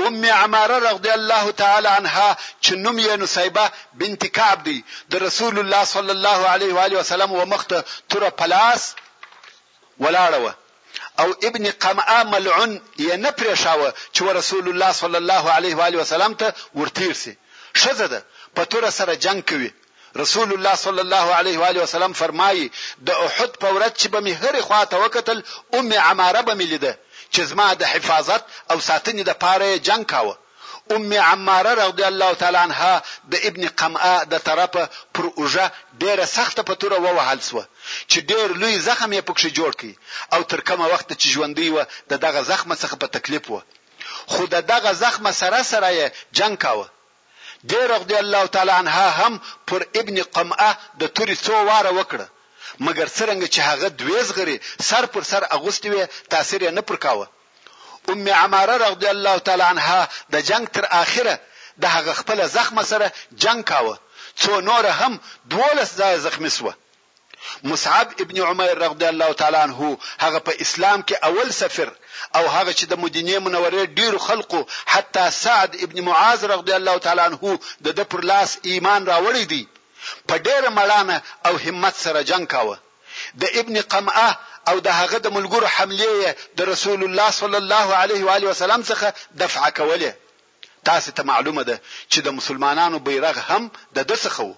[0.05, 5.59] ام عماره رضی الله تعالی عنها چې نوم یې نصیبه بنت کعب دی د رسول
[5.59, 7.77] الله صلی الله علیه و آله وسلم و مخته
[8.09, 8.93] تر پلاس
[10.03, 10.53] ولاړه
[11.21, 15.97] او ابن قمعه ملعون یې نه پرېښاوه چې رسول الله صلی الله علیه و آله
[16.01, 17.35] وسلم ته ورتیر سي
[17.81, 18.19] خزه ده
[18.55, 19.69] په تور سره جنگ کوي
[20.23, 22.65] رسول الله صلی الله علیه و علیه وسلم فرمایي
[23.07, 25.37] د احد په ورځ چې به می هر خواته وکتل
[25.77, 26.93] ام عماره به ملیده
[27.33, 30.35] چې زما د حفاظت او ساتنې د پاره جنگ کاوه
[30.95, 32.93] ام عماره رضی الله تعالی عنها
[33.31, 35.65] د ابن قمعه د طرفه پر اوجه
[36.01, 37.63] ډیره سخته پتوره ووهل سو
[38.09, 39.93] چې ډیر لوی زخم یې پکښې جوړ کړي
[40.33, 41.77] او تر کومه وخت چې ژوندۍ و
[42.11, 43.61] د دغه زخم څخه په تکلیف و
[44.31, 46.05] خو دغه زخم سره سره یې
[46.39, 46.87] جنگ کاوه
[47.67, 52.27] دې رضی الله تعالی عنها هم پر ابن قمعه د توري څو واره وکړه
[52.85, 54.57] مګر څنګه چې هغه دوی زغری
[54.89, 57.25] سر پر سر اغوستې وي تاثیر یې نه پر کاوه
[58.11, 59.99] ام عماره رضی الله تعالی عنها
[60.33, 61.35] د جنگ تر اخره
[61.81, 63.07] د هغه خپل زخم سره
[63.43, 63.95] جنگ کاوه
[64.41, 65.13] څو نور هم
[65.53, 66.73] 12 ځای زخمی سوه
[67.63, 71.89] مصعب ابن عمر رضی الله تعالی عنہ هغه په اسلام کې اول سفیر
[72.35, 77.21] او هغه چې د مدینه منورې ډیرو خلقو حتی سعد ابن معاذ رضی الله تعالی
[77.29, 79.67] عنہ د پر لاس ایمان راوړی دی
[80.27, 82.77] په ډیره مړانه او همت سره جنگ کاوه
[83.43, 88.25] د ابن قمعه او د هغه د ملګرو حمله د رسول الله صلی الله علیه
[88.25, 90.13] و علیه وسلم څخه دفع کوله
[90.87, 94.51] تاسو ته معلومه ده چې د مسلمانانو بیرغ هم د دسخه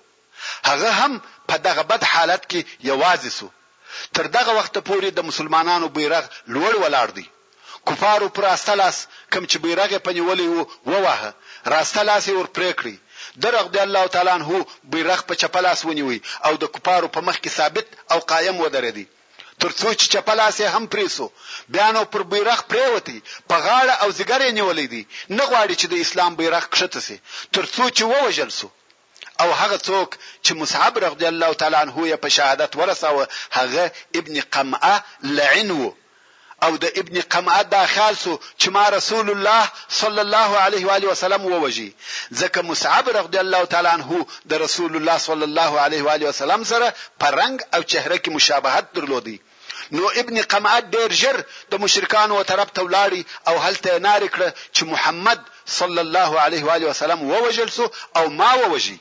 [0.67, 2.60] هغه هم په دغه بد حالت کې
[2.92, 3.48] یوازې سو
[4.16, 7.28] تر دغه وخت پورې د مسلمانانو بیرغ لوړ ولاړ دی
[7.88, 8.98] کفارو پر استلاس
[9.34, 11.30] کم چې بیرغ په نیولې وو ووهه
[11.76, 12.96] راستلاس ور پرې کړی
[13.44, 14.58] درغ دی الله تعالی هو
[14.94, 19.06] بیرغ په چپلاس ونیوي او د کفارو په مخ کې ثابت او قایم ودرېدی
[19.62, 21.26] ترڅو چې چپلاس هم پریسو
[21.74, 23.18] بیا نو پر بیرغ پریوتی
[23.50, 25.02] په غاړه او زګرې نیولې دي
[25.38, 27.18] نه غواړي چې د اسلام بیرغ کښته سي
[27.56, 28.70] ترڅو چې ووجل سو
[29.42, 30.10] او هغه څوک
[30.46, 35.96] چې مصعب رضی الله تعالی عنه یې په شهادت ورساوه هغه ابن قمعه لعنو
[36.66, 39.64] او د ابن قمعه دا خیال سو چې ما رسول الله
[40.02, 41.90] صلی الله علیه و علیه وسلم ووجي
[42.40, 46.64] ځکه مصعب رضی الله تعالی عنه د رسول الله صلی الله علیه و علیه وسلم
[46.74, 49.38] سره په رنگ او چهره کې مشابهت درلودي
[49.92, 51.38] نو ابن قمعه ډیر ژر
[51.72, 55.40] د مشرکانو طرف ته ولاړی او هلته نار کړ چې محمد
[55.80, 59.00] صلی الله علیه و علیه وسلم ووجل سو او ما ووجي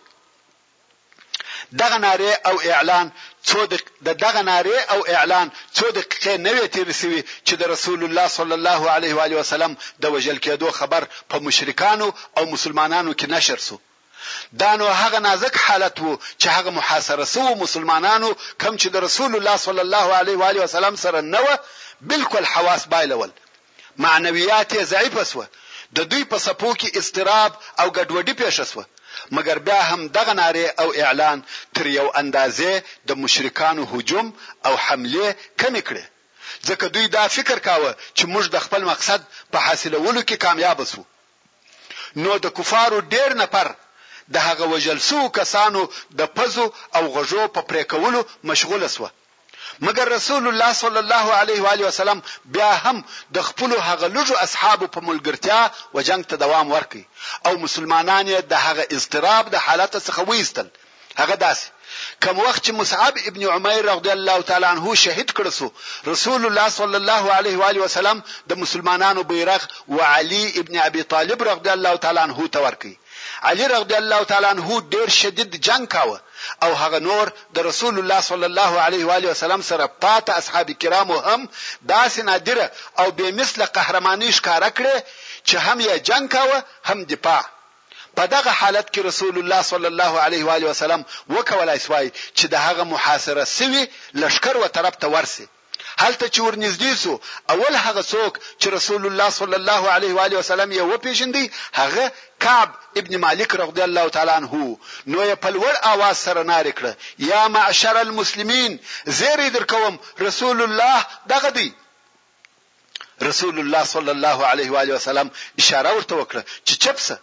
[1.76, 3.11] دغه ناره او اعلان
[3.48, 3.59] څو
[4.06, 8.26] د دغه ناره او اعلان څو دقیقې نه وي تیر سوي چې د رسول الله
[8.38, 13.26] صلی الله علیه و علیه وسلم د وجل کېدو خبر په مشرکانو او مسلمانانو کې
[13.37, 13.76] نشر سو
[14.61, 18.30] دا نو هغه نازک حالت وو چې هغه محاصره سو مسلمانانو
[18.62, 21.56] کم چې د رسول الله صلی الله علیه و علیه وسلم سره نه و
[22.11, 23.30] بالکل حواس بایلول
[24.04, 25.44] معنویات یې ضعیفه سو
[25.96, 28.85] د دوی په سپو کې استراب او ګډوډي پیښه سو
[29.36, 31.38] مګر بیا هم دغه ناره او اعلان
[31.74, 32.70] تر یو اندازې
[33.08, 34.26] د مشرکانو هجوم
[34.66, 35.26] او حمله
[35.60, 36.04] کم کړي
[36.68, 39.20] ځکه دوی دا فکر کاوه چې موږ د خپل مقصد
[39.52, 41.02] په حاصلولو کې کامیاب شو
[42.22, 43.66] نو د کفارو ډیر نفر
[44.34, 45.80] د هغه وجلسو کسانو
[46.18, 46.66] د پزو
[46.96, 49.08] او غژو په پریکولو مشغوله سوه
[49.86, 54.86] مګر رسول الله صلی الله علیه و علیه وسلم بیا هم د خپل هغلوجو اصحابو
[54.94, 55.60] په ملګرتیا
[55.94, 57.04] و جنگ ته دوام ورکړي
[57.46, 60.68] او مسلمانان یې د هغه اضطراب د حالت څخه وېستل
[61.20, 61.64] هغه داسې
[62.24, 65.70] کوم وخت چې مصعب ابن عمیر رضی الله تعالی عنه شهید کړ سو
[66.12, 71.02] رسول الله صلی الله علیه و علیه وسلم د مسلمانانو بیرغ و علی ابن ابي
[71.14, 72.96] طالب رضی الله تعالی عنه تورکی
[73.50, 76.20] علی رضی الله تعالی عنه ډیر شدید جنگ کاوه
[76.64, 80.68] او هغه نور د رسول الله صلی الله علیه و علیه وسلم سره پات اصحاب
[80.83, 81.40] کرامو هم
[81.94, 82.66] داسې نادره
[83.00, 84.96] او به مثله قهرمانی ښکارا کړي
[85.48, 87.44] چې هم یې جنگ کاوه هم دفاع
[88.16, 91.00] په دغه حالت کې رسول الله صلی الله علیه و علیه وسلم
[91.37, 93.83] وکولای سوای چې د هغه محاصره سوی
[94.22, 95.46] لشکر و طرف ته ورسي
[96.05, 97.12] هلته چې ورنږدې سو
[97.55, 101.44] اول هغه څوک چې رسول الله صلی الله علیه و علیه وسلم یې وپیژندي
[101.81, 102.12] هغه
[102.44, 104.48] کعب ابن مالک رضی الله تعالی عنہ
[105.12, 106.92] نو یې په لوړ आवाज سره نارې کړه
[107.31, 108.72] یا معشر المسلمین
[109.20, 109.94] زیری درکوم
[110.26, 110.98] رسول الله
[111.33, 111.68] دغه دی
[113.29, 115.29] رسول الله صلی الله علیه و علیه وسلم
[115.61, 117.16] اشاره ورته وکړه چې چپسه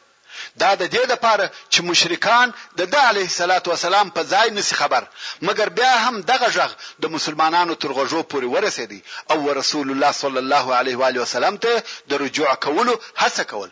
[0.61, 2.47] دا د دې لپاره چې مشرکان
[2.79, 5.03] د د علیه صلوات و سلام په ځای نسی خبر
[5.47, 8.99] مګر بیا هم دغه ژغ د مسلمانانو تر غوږو پورې ورسېدی
[9.31, 11.71] او رسول الله صلی الله علیه و علیه وسلم ته
[12.09, 13.71] د رجوع کولو هڅه کول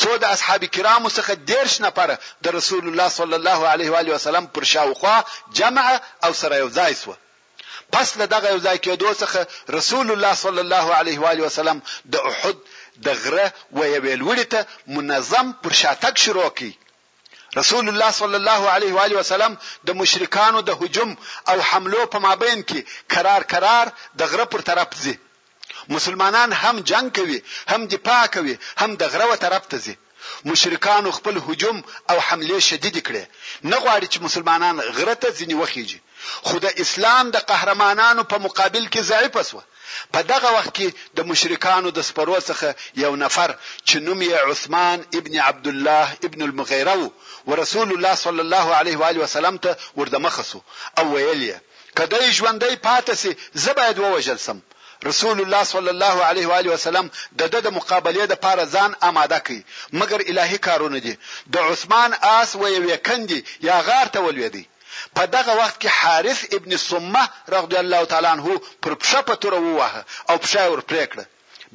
[0.00, 2.08] څو د اصحاب کرامو څخه دیرش نفر
[2.44, 5.16] د رسول الله صلی الله علیه و علیه وسلم پر شاوخوا
[5.58, 5.86] جمع
[6.24, 7.12] او سره یو ځای سو
[7.94, 9.40] پس له دغه یو ځای کېدو څخه
[9.78, 11.78] رسول الله صلی الله علیه و علیه وسلم
[12.12, 12.56] د احد
[13.04, 14.60] د غره و یوې لوړې ته
[14.96, 16.72] منظم پر شاتګ شروع کړي
[17.60, 19.52] رسول الله صلی الله علیه و علیه وسلم
[19.86, 21.10] د مشرکانو د هجوم
[21.50, 22.80] او حملو په مابین کې
[23.12, 23.86] قرار قرار
[24.18, 25.14] د غره پر طرف ځي
[25.96, 27.38] مسلمانان هم جنگ کوي
[27.72, 29.94] هم دفاع کوي هم د غره و طرف ته ځي
[30.50, 31.78] مشرکانو خپل هجوم
[32.10, 33.24] او حمله شدید کړي
[33.70, 36.00] نه غواړي چې مسلمانان غره ته ځنی وخیږي
[36.46, 39.60] خو د اسلام د قهرمانانو په مقابل کې ضعیف وسو
[40.14, 42.68] په دغه وخت کې د مشرکانو د سپرو څخه
[43.04, 43.48] یو نفر
[43.88, 46.96] چې نوم یې عثمان ابن عبد الله ابن المغیره
[47.48, 50.60] و رسول الله صلی الله علیه و آله وسلم ته ورده مخسو
[50.98, 51.56] او ویل یې
[51.98, 53.32] کدی ژوندۍ پاتسي
[53.64, 54.58] زباید ووجل سم
[55.10, 57.06] رسول الله صلی الله علیه و آله وسلم
[57.38, 59.60] د د مقابله د پاره ځان آماده کړي
[59.98, 61.14] مګر الهي کارونه دي
[61.54, 64.64] د عثمان آس وې وکندي یا غار ته ولوي دي
[65.16, 67.22] په دغه وخت کې حارث ابن سمه
[67.56, 68.46] رضی الله تعالی عنہ
[68.82, 71.24] پر پښه پتور ووه او پښه ور پریکړه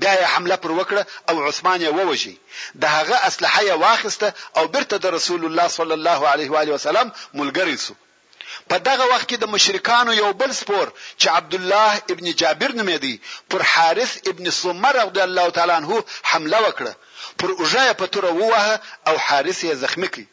[0.01, 2.35] بیا یې حمله پر وکړه او عثمان یې ووجي
[2.81, 6.73] د هغه اسلحه یې واخیسته او برته د رسول الله صلی الله علیه و علیه
[6.77, 7.07] وسلم
[7.39, 7.93] ملګری سو
[8.69, 10.87] په دغه وخت کې د مشرکانو یو بل سپور
[11.19, 13.15] چې عبد الله ابن جابر نومېدی
[13.49, 15.91] پر حارث ابن سمر رضی الله تعالی عنہ
[16.31, 16.93] حمله وکړه
[17.39, 18.75] پر اوجه په تور ووهه
[19.07, 20.25] او حارث یې زخمی کړ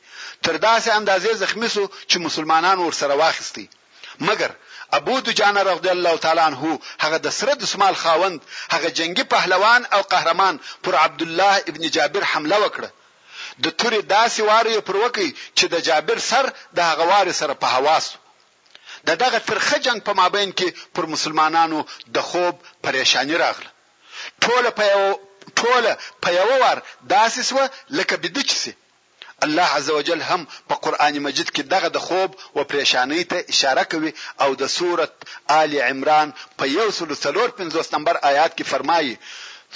[0.44, 3.66] تر داسې اندازې زخمی سو چې مسلمانان ور سره واخیستي
[4.28, 4.50] مګر
[4.98, 8.38] ابو دجانه رضی الله تعالی عنہ هغه د سره د سمال خاوند
[8.74, 12.88] هغه جنگي پهلوان او قهرمان پر عبد الله ابن جابر حمله وکړه
[13.58, 17.72] د توري داسې واره پر وکی چې د جابر سر د هغه واره سره په
[17.76, 18.10] حواس
[19.08, 21.84] د دغه ترخه جنگ په مابین کې پر مسلمانانو
[22.18, 23.70] د خوب پریشانی راغله
[24.44, 25.04] ټوله په یو
[25.62, 26.78] ټوله په یو وار
[27.08, 27.68] داسې سو
[28.00, 28.72] لکه بدچسي
[29.44, 34.12] الله عزوجل هم په قران مجید کې دغه د خوب او پریشانی ته اشاره کوي
[34.46, 35.08] او د سوره
[35.56, 36.30] آل عمران
[36.60, 39.16] په یو سل څلور پنځوس نمبر آیات کې فرمایي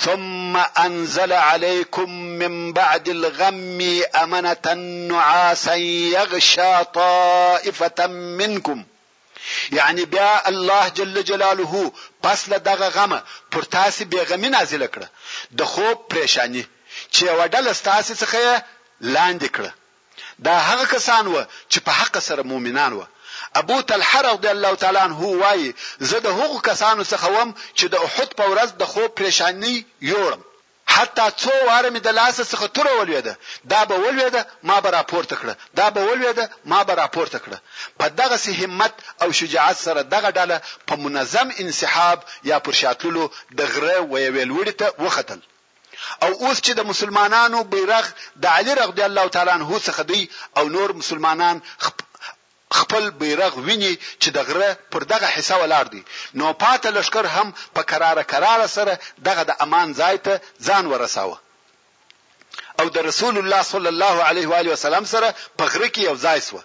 [0.05, 2.11] ثم انزل عليكم
[2.45, 3.81] من بعد الغم
[4.23, 4.75] امنه
[5.13, 8.85] نعاسا يغشى طائفه منكم
[9.73, 11.85] یعنی بیا الله جل جلاله
[12.27, 13.21] پس له دغه غمه
[13.53, 15.07] پر تاسو بیغمی نازل کړه
[15.63, 16.67] د خوب پریشانی
[17.13, 18.61] چې وډل ستاسو څخه
[19.15, 19.71] لاندې کړه
[20.47, 21.35] دا هغه کسان و
[21.73, 23.03] چې په حق سره مؤمنان و
[23.61, 27.97] ابو طلحه رضی الله تعالی عنہ وایي زه د هغو کسانو څخه وم چې د
[28.07, 29.75] احد په ورځ د خوب پریشانی
[30.13, 30.41] یوړم
[30.95, 33.35] حتی څو واره مې د لاس څخه تور ولويده
[33.73, 37.59] دا به ولويده ما به راپورته کړه دا به ولويده ما به راپورته کړه
[37.99, 40.57] په دغه سي همت او شجاعت سره دغه ډله
[40.87, 42.19] په منظم انسحاب
[42.51, 45.41] یا پر شاتلو د غره ویلوړی ته وختل
[46.23, 48.07] او اوس چې د مسلمانانو بیرغ
[48.43, 50.23] د علي رضی الله تعالی عنہ څخه دی
[50.59, 51.57] او نور مسلمانان
[52.81, 56.03] خپل بیرغ ویني چې د غره پر دغه حصہ ولاړ دي
[56.39, 58.93] نو پاته لشکر هم په قرار قرار سره
[59.29, 60.33] دغه د امان ځای ته
[60.67, 61.37] ځان ورساوه
[62.81, 66.15] او د رسول الله صلی الله علیه و علیه وسلم سره په غره کې یو
[66.27, 66.59] ځای سو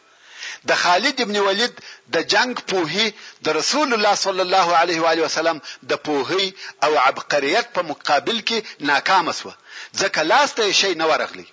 [0.70, 1.74] د خالد ابن ولید
[2.14, 3.08] د جنگ پوهی
[3.46, 5.58] د رسول الله صلی الله علیه و علیه وسلم
[5.90, 6.46] د پوهی
[6.86, 8.58] او عبقریت په مقابل کې
[8.90, 9.54] ناکام وسوه
[10.02, 11.48] ځکه لاسته شي نه ورغلی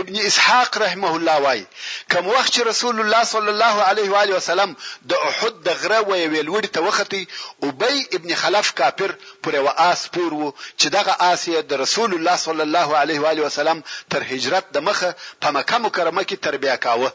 [0.00, 1.64] ابن اسحاق رحمه الله وای
[2.12, 4.74] کوم وخت چې رسول الله صلی الله علیه و علیه وسلم
[5.12, 7.22] د احد د غره وی ویلوړ ته وختي
[7.62, 9.14] ابی ابن خلف کافر
[9.46, 13.30] پر و آس پور وو چې دغه آس د رسول الله صلی الله علیه و
[13.32, 13.82] علیه وسلم
[14.14, 17.12] تر هجرت د مخه په مکه مکرمه کې تربیه کاوه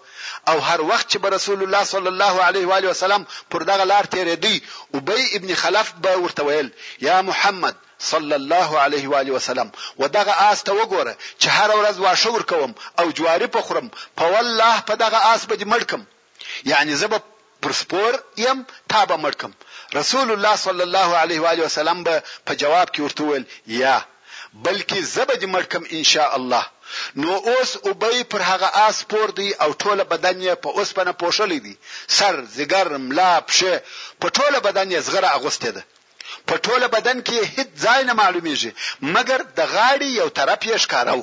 [0.47, 4.03] او هر وخت چې رسول الله صلی الله علیه و علیه وسلم پر دغه لار
[4.17, 4.61] تیرې دی
[4.93, 6.71] ابی ابن خلف به ورته ویل
[7.07, 11.95] یا محمد صلی الله علیه و علیه وسلم ودغه آس ته وګوره چې هر ورځ
[11.99, 16.01] واښه ور کوم او جواری پخورم په والله په دغه آس به دې مړکم
[16.63, 17.13] یعنی زب
[17.61, 19.51] پر سپور يم تا به مړکم
[19.95, 24.01] رسول الله صلی الله علیه و علیه وسلم به په جواب کې ورته ویل یا
[24.65, 26.65] بلکې زب دې مړکم ان شاء الله
[27.15, 31.11] نو اوس اوبې پر هغه آس پور دی او ټوله بدن یې په اوس پنه
[31.21, 33.81] پوښلې دي سر زګر ملا پښه
[34.21, 35.83] په ټوله بدن یې زغره اغوستې ده
[36.51, 38.71] په ټوله بدن کې هیڅ ځای نه معلومیږي
[39.15, 41.21] مګر د غاړې یو طرف یې ښکارو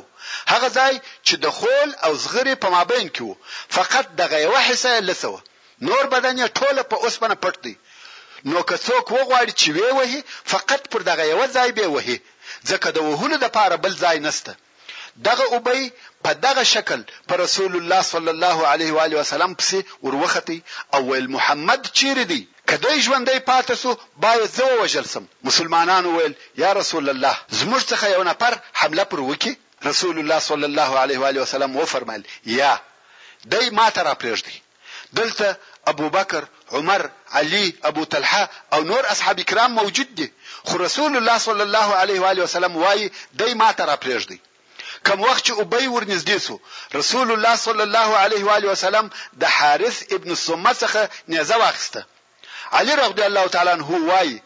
[0.53, 0.95] هغه ځای
[1.27, 3.35] چې د خول او زغری په مابین کې وو
[3.77, 5.33] فقط د غیوه حصہ لسو
[5.89, 7.75] نور بدن یې ټوله په اوسپنه پټ دی
[8.51, 10.21] نو که څوک وغواړي چې وی وهي
[10.53, 12.17] فقط پر دغه یو ځای به وهي
[12.71, 14.53] ځکه د وهلو د پاره بل ځای نسته
[15.29, 15.83] دغه اوبې
[16.25, 20.59] په دغه شکل په رسول الله صلی الله علیه و علیه وسلم پسې وروختي
[20.95, 23.91] او ویل محمد چیرې دی کدی ژوندې پاتې سو
[24.23, 29.55] باید زه وجلسم مسلمانانو ویل یا رسول الله زموږ څخه یو نفر حمله پر وکي
[29.91, 32.23] رسول الله صلی الله علیه و علیه وسلم وفرمایل
[32.59, 32.73] یا
[33.53, 34.57] دای ما ته را پرېږدي
[35.19, 35.57] دلته
[35.93, 40.29] ابو بکر عمر علي ابو طلحه او نور اصحاب کرام موجود دي
[40.65, 44.41] خو رسول الله صلی الله علیه و علیه وسلم وای دای ما ته را پرېږدي
[45.07, 46.59] کوم وخت چې ابي ورنږدې سو
[46.95, 49.11] رسول الله صلی الله علیه و علیه وسلم
[49.43, 52.07] د حارث ابن سمه څخه نیزه واخیسته
[52.79, 54.43] علي رضی الله تعالی عنہ وای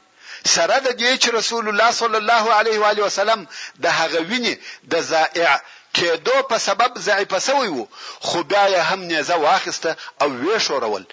[0.47, 3.47] سره د دې چې رسول الله صلی الله علیه و علیه وسلم
[3.87, 4.55] د هغه ویني
[4.95, 5.53] د زائع
[5.97, 7.87] کېدو په سبب ضعیف سوی وو
[8.21, 11.05] خو بیا یې هم نیزه واخیسته او وې شورول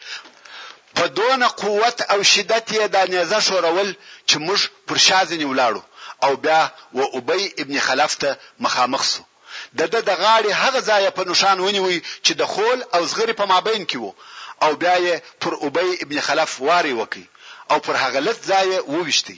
[0.98, 3.88] په دون قوت او شدت یې د نیزه شورول
[4.30, 5.82] چې موږ پر شازنی ولاړو
[6.24, 9.24] او بیا و ابي ابن خلف ته مخامخ سو
[9.78, 13.46] د د د غاړې هغه ځای په نشان ونیوي چې د خول او زغری په
[13.54, 14.12] مابین کې وو
[14.64, 17.26] او بیا یې پر ابي ابن خلف واري وکي
[17.72, 19.38] او پر هغه لږ ځای وويشتي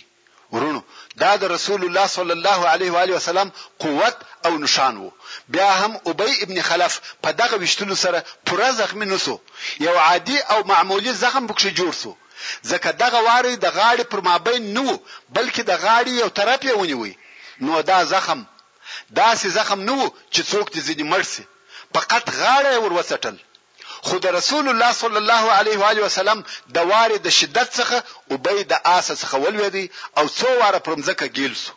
[0.53, 0.81] ورونو
[1.21, 3.49] دا د رسول الله صلی الله علیه و علیه وسلم
[3.83, 4.15] قوت
[4.45, 5.11] او نشان وو
[5.53, 9.35] بیا هم ابي ابن خلف په دغه وشتلو سره پوره زخمی نوسو
[9.85, 12.11] یو عادي او معمولی زخم بکشه جوړ سو
[12.69, 14.99] ځکه دغه واری د غاړې پر مابین نه وو
[15.35, 17.13] بلکې د غاړې یو طرف یې ونیوي
[17.65, 18.39] نو دا زخم
[19.11, 21.43] دا سي زخم نه وو چې څوک دې ځینی مرسي
[21.95, 23.37] فقط غاړه ور وسټل
[24.07, 26.43] خو د رسول الله صلی الله علیه و علیه وسلم
[26.75, 29.85] د واره د شدت څخه او بې د آس څخه ولودي
[30.17, 31.71] او څو واره پرمځکه ګیل سو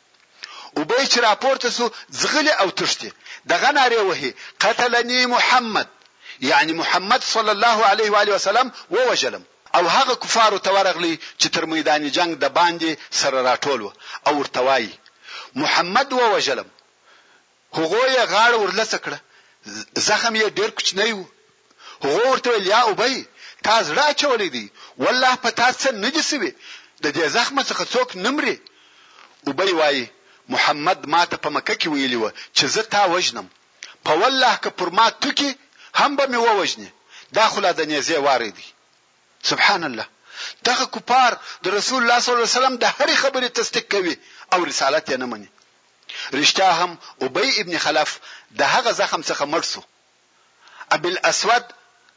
[0.77, 3.11] او بې چې راپورته سو زغلی او تشته
[3.53, 4.31] دغه ناره وهي
[4.67, 5.89] قتلني محمد
[6.51, 9.43] یعنی محمد صلی الله علیه و علیه وسلم ووجلم
[9.81, 12.91] او هغه کفارو تورغلی چې تر میدان جنگ د باندې
[13.23, 13.93] سره راټول
[14.27, 14.89] او ورتوای
[15.63, 16.69] محمد ووجلم
[17.81, 19.19] هغه یې غاړه ورلسه کړه
[20.09, 21.21] زخم یې ډېر کوچنی و
[22.05, 23.17] هغه ورته ویل یا ابي
[23.67, 24.65] تاسو را چولې دي
[25.03, 26.53] والله په تاسو نه جسوي
[27.05, 28.57] د دې زخم څخه څوک نمرې
[29.51, 30.05] ابي وایي
[30.53, 33.47] محمد ما ته په مکه کې ویلی و چې زه تا وژنم
[34.07, 35.51] په والله که پر ما ټکی
[36.01, 36.91] هم به مې ووجني
[37.37, 38.67] دا خلا د نيزه واره دي
[39.51, 40.07] سبحان الله
[40.69, 41.33] دغه کوپار
[41.65, 44.15] د رسول الله صلی الله علیه وسلم د هرې خبرې تصدیق کوي
[44.53, 45.49] او رسالت یې نه مني
[46.39, 46.93] رښتیا هم
[47.27, 48.11] ابي ابن خلف
[48.59, 49.83] د هغه زخم څخه مړ شو
[50.97, 51.65] ابل اسود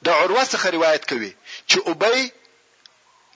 [0.05, 1.31] د عروه څخه روایت کوي
[1.69, 2.21] چې ابي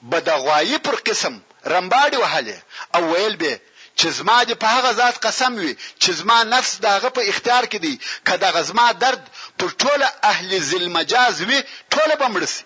[0.09, 1.35] به د غوایي پر قسم
[1.73, 2.57] رمباړي وهله
[2.95, 3.53] او ویل به
[3.99, 7.79] چې زما د په هغه ذات قسم وي چې زما نفس دغه په اختیار کې
[7.85, 7.93] دی
[8.27, 9.21] کله غزما درد
[9.59, 11.59] پر ټوله اهل ذل مجاز وي
[11.93, 12.63] ټوله بمړسي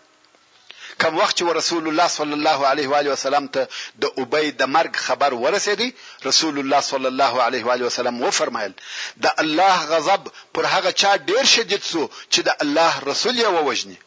[1.01, 3.67] کوم وخت چې رسول الله صلی الله علیه و علیه وسلم ته
[4.03, 5.87] د ابی د مرګ خبر ورسېدی
[6.27, 8.73] رسول الله صلی الله علیه و علیه وسلم و فرمایل
[9.25, 10.21] د الله غضب
[10.57, 13.97] پر هغه چا ډیر شدید سو چې د الله رسول یې ووجني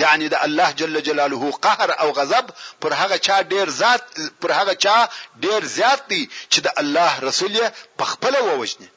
[0.00, 2.46] یعنی د الله جل جلاله قهر او غضب
[2.86, 4.04] پر هغه چا ډیر ذات
[4.46, 4.96] پر هغه چا
[5.46, 7.72] ډیر زیات دی چې د الله رسول یې
[8.02, 8.88] په خپل ووجني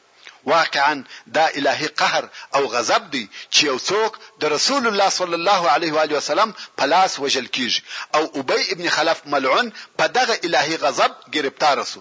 [0.46, 5.62] واقعا دا الهي قهر او غضب دی چې یو څوک د رسول الله صلی الله
[5.76, 6.50] علیه و علیه وسلم
[6.82, 7.82] په لاس وجل کیږي
[8.16, 9.68] او ابي ابن خلف ملعون
[10.02, 12.00] په دغه الهي غضب گرفتار سو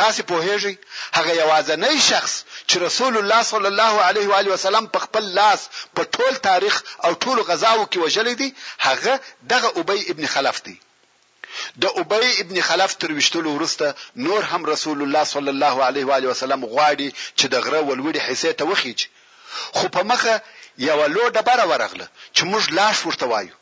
[0.00, 0.74] تاسو په هیږي
[1.18, 2.32] هغه یوازنی شخص
[2.68, 5.60] چې رسول الله صلی الله علیه و علیه وسلم په خپل لاس
[5.96, 8.52] په ټول تاریخ او ټول غزاو کې وجل دی
[8.88, 9.20] هغه
[9.54, 10.78] دغه ابي ابن خلف دی
[11.82, 13.86] د ابي ابن خلف تر وشتلو ورسته
[14.26, 18.20] نور هم رسول الله صلی الله علیه و علیه وسلم غواړي چې د غره ولوړي
[18.26, 18.98] حصې ته وخیج
[19.76, 20.34] خو په مخه
[20.88, 22.06] یو لو ډبره ورغله
[22.36, 23.54] چې موږ لاش ورته وایو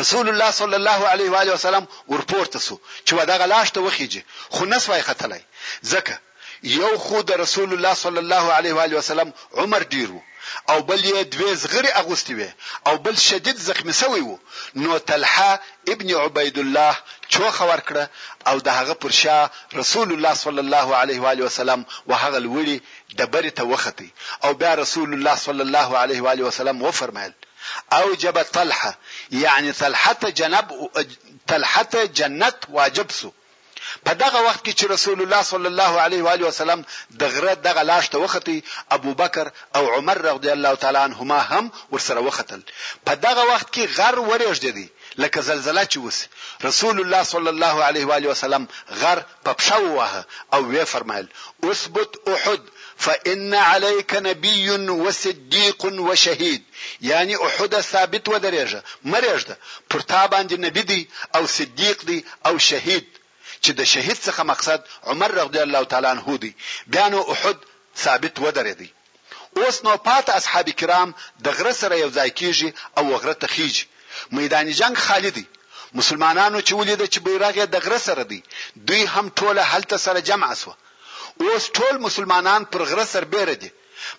[0.00, 4.12] رسول الله صلی الله علیه و علیه وسلم ورپورته سو چې ودغه لاش ته وخیج
[4.54, 5.42] خو نسوي ختلای
[5.92, 6.14] ځکه
[6.80, 10.18] یو خو د رسول الله صلی الله علیه و علیه وسلم عمر ډیرو
[10.70, 12.50] او بل یې دوه زغری اغوستي وي
[12.86, 14.38] او بل شدید زخمی شوی وو
[14.82, 15.50] نو طلحه
[15.92, 16.92] ابن عبید الله
[17.32, 18.04] چوخه ورکړه
[18.50, 19.38] او د هغه پر شا
[19.80, 22.76] رسول الله صلی الله علیه و علیه وسلم وهغه لوري
[23.20, 24.08] دبرې ته وختي
[24.44, 27.32] او بیا رسول الله صلی الله علیه و علیه وسلم وفرمایل
[27.98, 28.92] او جب طلحه
[29.44, 30.66] یعنی طلحه جنب
[31.50, 33.28] طلحه جنت واجب سو
[34.06, 36.80] په دغه وخت کې چې رسول الله صلی الله علیه و علیه وسلم
[37.20, 38.58] د غره دغه لاش ته وختي
[38.96, 42.60] ابو بکر او عمر رضی الله تعالی عنهما هم ورسره وختل
[43.06, 44.86] په دغه وخت کې غر ورېږدي
[45.22, 46.18] لکه زلزلہ چې وس
[46.68, 48.64] رسول الله صلی الله علیه و علیه وسلم
[49.00, 50.06] غر په پښوه
[50.54, 51.26] او وی فرمایل
[51.70, 52.60] اثبت احد
[53.04, 54.70] فان عليك نبي
[55.04, 56.62] وصديق وشهيد
[57.10, 58.80] یعنی احد ثابت ودرېږه
[59.12, 59.54] مرېږه
[59.90, 61.02] پر تا باندې نبی دی
[61.36, 63.06] او صدیق دی او شهید
[63.62, 64.80] چې د شهید څخه مقصد
[65.10, 66.52] عمر رضی الله تعالی عنہ دی
[66.92, 67.58] بیا نو احد
[68.04, 68.88] ثابت ودرېدی
[69.58, 71.08] اوس نو پات اصحاب کرام
[71.44, 73.84] د غره سره یو ځای کیږي او غره ته خيږي
[74.36, 75.46] میدان جنگ خالی دی
[75.98, 78.40] مسلمانانو چې ولید چې بیرغ د غره سره دی
[78.86, 80.72] دوی هم ټوله هلته سره جمع سو
[81.44, 83.70] اوس ټول مسلمانان پر غره سر بیره دي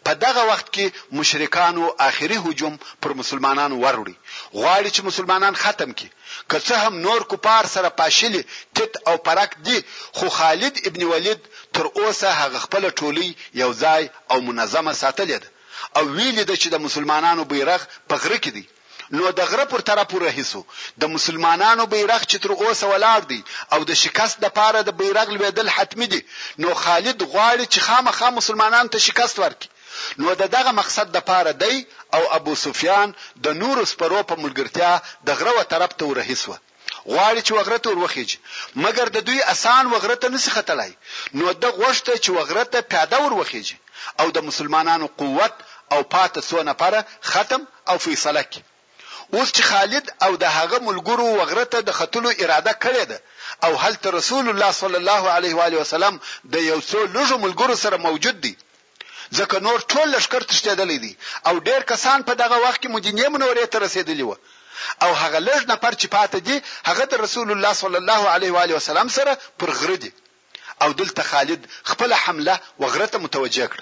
[0.06, 0.86] په دغه وخت کې
[1.20, 4.14] مشرکانو آخري هجوم پر مسلمانانو وروړي
[4.62, 6.10] غواړي چې مسلمانان ختم کړي
[6.50, 8.44] که څه هم نور کوپار سره پاشلی
[8.76, 9.78] تت او پرک دي
[10.18, 11.42] خو خالد ابن ولید
[11.74, 13.30] تر اوسه هغه خپل ټولي
[13.62, 15.50] یو ځای او منظمه ساتلې ده
[15.98, 18.66] او ویلې ده چې د مسلمانانو بیرغ په غره کې دی
[19.18, 20.62] نو د غره پر طرف رهیسو
[21.02, 23.42] د مسلمانانو بیرغ چې تر اوسه ولاړ دی
[23.74, 26.22] او د شکست د پاره د بیرغ لویدل حتمی دي
[26.62, 29.68] نو خالد غواړي چې خامخا مسلمانانو ته شکست ورکړي
[30.22, 31.76] نو د دغه مقصد د پاره دی
[32.16, 33.08] او ابو سفیان
[33.46, 34.92] د نور سپرو په ملګرتیا
[35.28, 36.58] د غره و طرف ته ورهیسوه
[37.14, 38.30] غواړي چې وغره ته ورخیج
[38.84, 40.92] مګر د دوی اسان وغره ته نسی ختلای
[41.38, 43.68] نو د غوښته چې وغره ته پیاده ورخیج
[44.22, 45.54] او د مسلمانانو قوت
[45.94, 47.00] او پات سونه پره
[47.32, 48.62] ختم او فیصله کی
[49.36, 53.18] اوس چې خالد او د هغه ملګرو وغره ته د خطلو اراده کړې ده
[53.66, 56.16] او هلته رسول الله صلی الله علیه و وسلم
[56.54, 58.54] د یو څو لږو ملګرو سره موجود دی
[59.32, 61.14] ځکه نور ټول لشکره تشتیدلې دي
[61.48, 64.36] او ډېر کسان په دغه وخت کې مدینه منورې ته رسیدلی وو
[65.04, 66.56] او هغه لږ نفر چې پاتې دي
[66.90, 70.12] هغه د رسول الله صلی الله علیه و علیه وسلم سره پر غره دي
[70.84, 73.80] او دلته خالد خپل حمله وغره ته متوجه کړ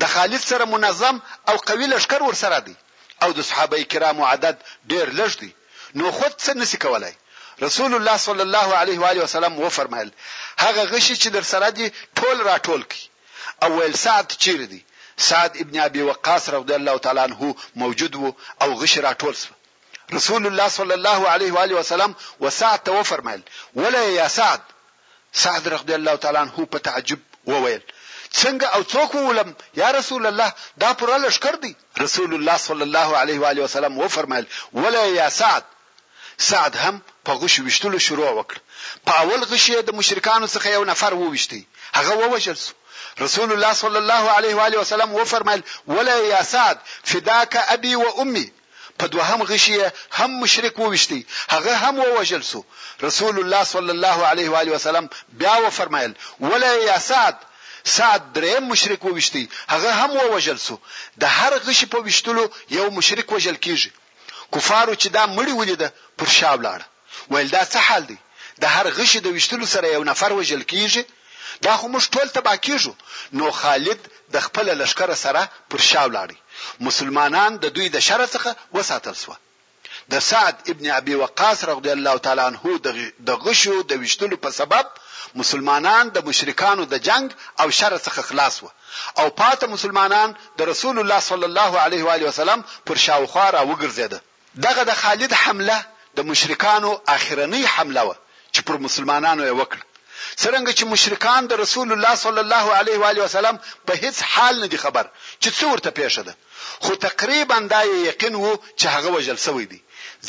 [0.00, 1.16] د خالد سره منظم
[1.50, 2.76] او قوي لشکره ورسره دي
[3.22, 4.56] او د صحابه کرامو عدد
[4.90, 5.50] ډېر لږ دي
[5.98, 7.14] نو خود څه نسی کولای
[7.66, 10.10] رسول الله صلی الله علیه و علیه وسلم و فرمایل
[10.64, 11.86] هغه غشي چې در سره دي
[12.20, 13.02] ټول را ټول کی
[13.62, 14.84] اول سعد چیر دی
[15.16, 18.32] سعد ابن ابي وقاص رضی الله تعالی عنه موجود وو
[18.62, 19.54] او غش راټول شو
[20.14, 23.42] رسول الله صلى الله عليه واله وسلم وسعد توفرمل
[23.74, 24.60] ولا يا سعد
[25.32, 27.80] سعد رضي الله تعالى عنه په تعجب وویل
[28.32, 33.16] څنګه او څوک ولم یا رسول الله دا پر لشکر دی رسول الله صلى الله
[33.18, 35.64] عليه واله وسلم وفرمایل ولا يا سعد
[36.38, 38.58] سعد هم په غش وشتلو شروع وکړ
[39.08, 42.72] په اول غشې د مشرکانو څخه یو نفر ووشتي هغه ووجل سو
[43.20, 47.94] رسول الله صلی الله علیه و آله وسلم و فرمایل ولا یا سعد فداک ابي
[47.94, 48.50] و امي
[48.98, 49.78] په دوهم غشي
[50.12, 52.64] هم مشرک ووشتي هغه هم ووجل سو
[53.02, 57.38] رسول الله صلی الله علیه و آله وسلم بیا و فرمایل ولا یا سعد
[57.84, 60.78] سعد دریم مشرک ووشتي هغه هم ووجل سو
[61.20, 63.90] د هر غشي په وشتلو یو مشرک وجل کیږي
[64.54, 66.82] کفارو چې دا مړی ولیده پر شاو لاړه
[67.30, 68.18] ویل دا څه حال دی
[68.60, 71.04] د هر غشي د وشتلو سره یو نفر وجل کیږي
[71.66, 72.92] دا خو موږ ټول تبا کیږو
[73.38, 74.00] نو خالد
[74.34, 76.36] د خپل لشکره سره پر شا ولاړی
[76.86, 79.34] مسلمانان د دوی د شر څخه وساتل سو
[80.12, 82.64] د سعد ابن ابي وقاص رضی الله تعالی عنه
[83.28, 84.86] د غشو د وشتلو په سبب
[85.40, 87.26] مسلمانان د مشرکانو د جنگ
[87.60, 88.68] او شر څخه خلاص و
[89.20, 90.28] او پاته مسلمانان
[90.58, 94.18] د رسول الله صلی الله علیه و علیه وسلم پر شاوخوا را وګرځیده
[94.66, 95.78] دغه د خالد حمله
[96.16, 98.12] د مشرکانو اخرنی حمله و
[98.54, 99.82] چې پر مسلمانانو یې وکړه
[100.42, 103.56] څنګه چې مشرکان د رسول الله صلی الله علیه و علیه وسلم
[103.86, 105.04] په هیڅ حال نه دي خبر
[105.42, 106.32] چې څه ورته پیښه ده
[106.84, 109.80] خو تقریبا دا یقین وو چې هغه وجل سوی دی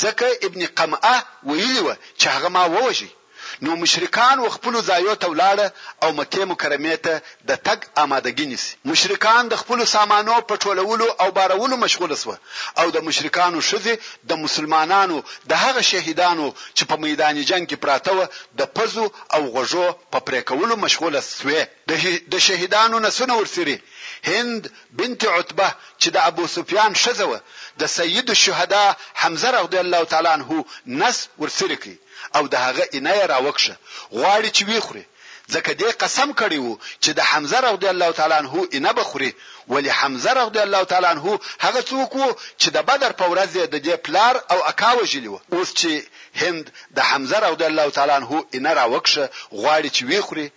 [0.02, 1.16] ځکه ابن قمعه
[1.50, 1.89] ویلی و
[2.20, 3.10] چې هغه ما ووجي
[3.62, 5.68] نو مشرکان و خپل ځایو ته ولاړه
[6.04, 7.14] او مکه مکرمه ته
[7.49, 12.34] د تګ آمادګی نیسی مشرکان د خپل سامانو پټولولو او بارولو مشغول سو
[12.78, 13.97] او د مشرکانو شذې
[14.30, 15.18] د مسلمانانو
[15.51, 16.47] د هغه شهیدانو
[16.78, 18.28] چې په میدان جنگ کې پراته و
[18.60, 21.62] د پزو او غوژو په پریکولو مشغول سوې
[22.36, 23.78] د شهیدانو نسونه ورسری
[24.30, 27.39] هند بنت عتبه چې د ابو سفیان شذوه
[27.84, 28.86] د سید الشهدا
[29.22, 30.64] حمزه رضی الله تعالی عنه
[31.01, 31.95] نس ورسره کړی
[32.36, 33.76] او د هغه انای راوکشه
[34.20, 35.06] غواړي چې ویخوري
[35.54, 39.32] ځکه دې قسم کړی وو چې د حمزه رضی الله تعالی عنہ انه بخوري
[39.74, 41.26] ولی حمزه رضی الله تعالی عنہ
[41.66, 42.30] هغه څوک وو
[42.62, 45.92] چې د بدر په ورځ د دې پلار او اکا وجلی وو اوس چې
[46.44, 46.64] هند
[46.98, 49.26] د حمزه رضی الله تعالی عنہ انه راوکشه
[49.62, 50.48] غواړي چې ویخوري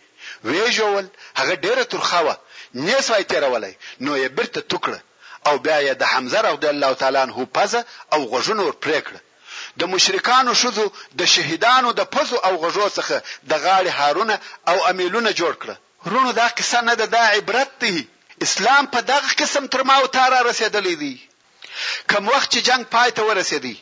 [0.45, 1.07] ویجول
[1.41, 2.39] هغه ډیره ترخه
[2.87, 4.99] نیس وای تیرولای نو یې برته ټوکړه
[5.49, 7.81] او بیا یې د حمزه رضی الله تعالی عنہ پزه
[8.12, 9.21] او غژن ور پریکړه
[9.81, 10.87] د مشرکانو شذو
[11.18, 13.16] د شهیدانو د پزو او غژو څخه
[13.51, 14.35] د غاړي هارونه
[14.70, 15.68] او امیلونه جوړ کړ
[16.12, 17.97] رونو دا قصه نه ده دا عبرت دی
[18.47, 21.14] اسلام په دغه قسم تر ما او تار رسیدلی دی
[22.11, 23.77] کوم وخت چې جنگ پای ته ورسېدی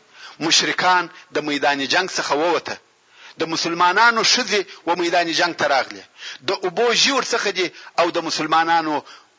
[0.46, 2.74] مشرکان د میدان جنگ څخه ووته
[3.40, 6.02] د مسلمانانو شذې و میدان جنگ ته راغله
[6.48, 7.66] د اوبو جوړ څخه دي
[8.00, 8.96] او د مسلمانانو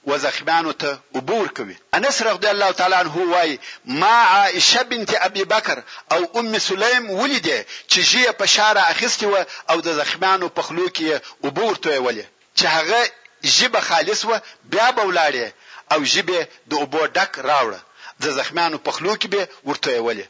[0.08, 5.43] و زخمیانو ته عبور کوي انس رضی الله تعالی عنه وای ما عائشه بنت ابي
[5.43, 10.62] بکر او ام سلیم ولیده چې جیه په شاره اخیستی و او د زخمیانو په
[10.62, 12.26] خلو کې عبور توی ولی
[12.58, 13.12] چې هغه
[13.43, 14.30] جبه خالص و
[14.64, 15.51] بیا به ولاړې
[15.93, 17.80] او جبه د اوبو ډک راوړه
[18.22, 20.28] د زخمیانو په خلو کې به ورته ولی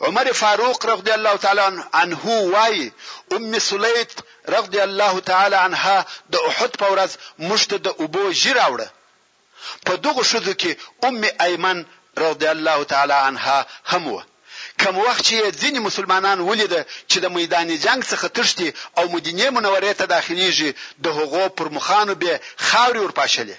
[0.00, 1.62] عمر فاروق رضی الله تعالی
[1.92, 2.20] عنه
[2.54, 2.92] وای
[3.32, 4.12] ام سلیت
[4.48, 8.86] رضی الله تعالی عنها د احد په ورځ مشت د اوبو جراوړه
[9.86, 10.72] په دغه شذو کې
[11.08, 11.78] ام ایمن
[12.26, 14.22] رضی الله تعالی عنها هم و
[14.82, 16.74] کوم وخت چې ځینې مسلمانان ولید
[17.08, 20.70] چې د میدان جنگ څخه تښتي او مدینه منورې ته داخليږي
[21.04, 22.32] د هغو پر مخانو به
[22.66, 23.56] خاوري ورپاشلې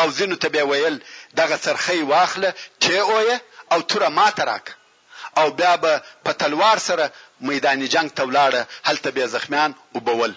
[0.00, 0.96] او ځینو ته به ویل
[1.40, 2.50] دغه سرخی واخله
[2.84, 3.40] چې اوه
[3.72, 4.66] او تر ما تراک
[5.40, 5.92] او بیا به
[6.24, 7.04] په تلوار سره
[7.48, 10.32] میدان جنگ ته ولاړه هلته به زخمیان وبول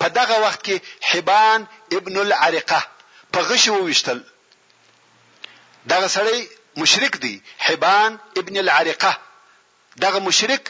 [0.00, 0.76] په دغه وخت کې
[1.08, 1.60] حبان
[1.96, 2.80] ابن العرقه
[3.32, 4.18] په غش وویشتل
[5.92, 6.38] دغه سړی
[6.80, 7.34] مشرک دی
[7.66, 9.12] حبان ابن العرقه
[10.04, 10.62] دغه مشرک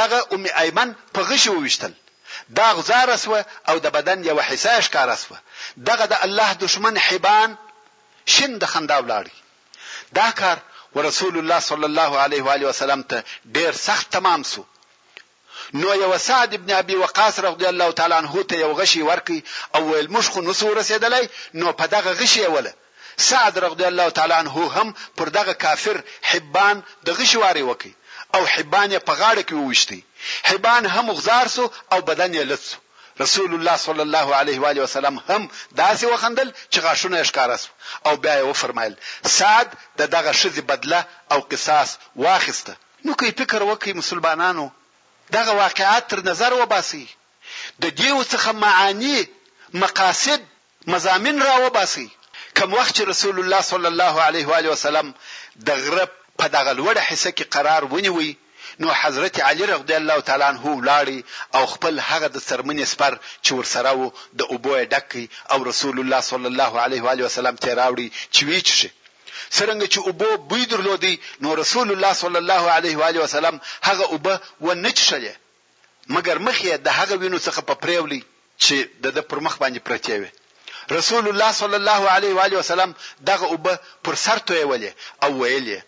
[0.00, 1.92] دغه ام ایمن په غش وویشتل
[2.58, 5.38] دا غزار اسوه او د بدن یو حصہ ښکار اسوه
[5.88, 7.50] دغه د الله دشمن حبان
[8.34, 9.36] شین د خندا ولاړی
[10.18, 10.56] دا کار
[10.96, 13.16] ورسول الله صلی الله علیه و علیه وسلم ته
[13.56, 14.62] ډیر سخت تمام سو
[15.74, 19.44] نو یو سعد ابن ابي وقاص رضی الله تعالی عنه ته یو غشي ورکی
[19.74, 22.72] او ویل مش خو نو سور رسیدلای نو په دغه غشي ولا
[23.16, 27.92] سعد رضی الله تعالی عنه هم پر دغه کافر حبان د غشي واری وکي
[28.34, 30.04] او حبان په غاړه کې ووشتي
[30.44, 32.76] حبان هم غزار سو او بدن یې لڅ
[33.22, 37.58] رسول الله صلی الله علیه و علیه وسلم هم داسې وخندل چې غاښونه یې ښکارا
[38.06, 38.94] او بیا یې وفرمایل
[39.26, 44.70] سعد د دغه شذ بدله او قصاص واخسته نو کوي فکر وکي مسلمانانو
[45.30, 47.06] دغه واقعات تر نظر وباسي
[47.80, 49.24] د دې څخه معانی
[49.74, 50.40] مقاصد
[50.86, 52.08] مزامین را وباسي
[52.58, 55.14] کوم وخت رسول الله صلی الله علیه و علیه وسلم
[55.66, 58.32] د غرب په دغه لوړه حصہ کې قرار ونیوي
[58.80, 61.18] نو حضرت علی رضی الله تعالی عنہ ولاړی
[61.54, 63.12] او خپل هغه د سرمنې سپر
[63.44, 67.56] چې ورسره وو د اوبو ډکی او رسول الله صلی الله علیه و علیه وسلم
[67.56, 68.90] ته راوړي چې ویچشه
[69.56, 74.04] څنګه چې اوبو بوی درلودي نو رسول الله صلی الله علیه و علیه وسلم هغه
[74.04, 75.34] اوبه و نه چشلې
[76.16, 78.22] مګر مخ یې د هغه وینو څخه په پریولي
[78.64, 78.76] چې
[79.16, 80.30] د پر مخ باندې پرتې وي
[80.98, 83.74] رسول الله صلی الله علیه و علیه وسلم دغه اوبه
[84.04, 84.90] پر سر تویولې
[85.24, 85.80] او ویلې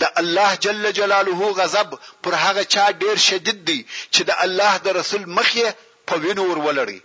[0.00, 1.88] د الله جل جلاله غضب
[2.22, 5.68] پر هغه چا ډیر شدید دی چې د الله د رسول مخ یې
[6.06, 7.00] په وینو ورولړي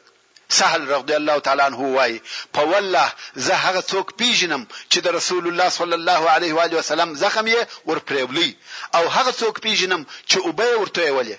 [0.51, 2.21] سهل رضی الله تعالی عنہ وای
[2.53, 6.79] په والله زه هغه څوک پیژنم چې د رسول الله صلی الله علیه و علیه
[6.79, 8.57] وسلم زخم یې ورپریولی
[8.95, 11.37] او هغه څوک پیژنم چې وبې ورته ویلې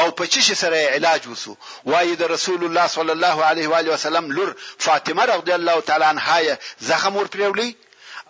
[0.00, 3.92] او په چی سره علاج وسو وای د رسول الله صلی الله علیه و علیه
[3.92, 7.76] وسلم لور فاطمه رضی الله تعالی عنها زخم ورپریولی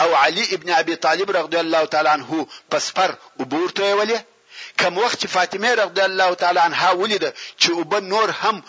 [0.01, 4.21] او علی ابن ابي طالب رضی الله تعالی عنہ پسپر وبورته ویلې
[4.81, 8.63] کوم وخت فاطمه رضی الله تعالی عنها ولیده چې وب نور هم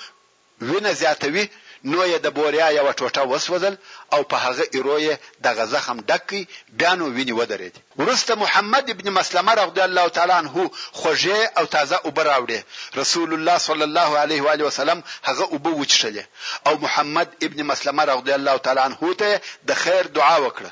[0.61, 1.45] وینه زیاتوي
[1.91, 3.75] نو یې د بوریا یو ټوټه وسوځل
[4.13, 6.31] او په هغه ایرو یې دغه زخم ډک
[6.79, 10.55] بیا نو ویني ودرید ورسته محمد ابن مسلمه رضی الله تعالی عنه
[10.99, 12.59] خوږه او تازه اوبه راوړي
[13.01, 14.99] رسول الله صلی الله علیه و علیه وسلم
[15.29, 16.23] هغه اوبه وچښلې
[16.67, 19.29] او محمد ابن مسلمه رضی الله تعالی عنه ته
[19.69, 20.69] د خیر دعا وکړه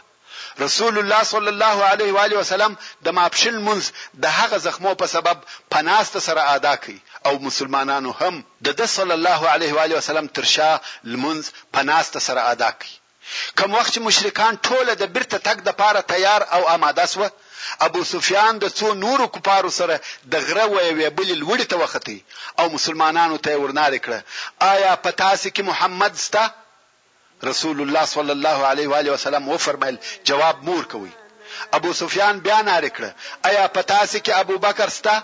[0.65, 2.75] رسول الله صلی الله علیه و آله وسلم
[3.05, 3.91] د ماپشل منز
[4.23, 5.37] د هغه زخمو په سبب
[5.73, 10.27] پناست سره ادا کړي او مسلمانانو هم د د صلی الله علیه و علیه وسلم
[10.37, 10.71] ترشا
[11.13, 11.45] لمنز
[11.77, 12.95] پناست سره ادا کړي
[13.61, 17.29] کوم وخت چې مشرکان ټوله د برته تک د پاره تیار او آماده سو
[17.87, 19.95] ابو سفیان د څو نورو کوپارو سره
[20.35, 22.17] د غره ویوي بل لوړی ته وختي
[22.59, 24.19] او مسلمانانو ته ورنار کړه
[24.73, 26.45] آیا پتاسې کې محمد ستا
[27.51, 29.97] رسول الله صلی الله علیه و آله وسلم وفرمایل
[30.31, 31.11] جواب مور کوي
[31.77, 33.11] ابو سفیان بیا نار کړه
[33.51, 35.19] آیا پتاسې کې ابو بکر ستا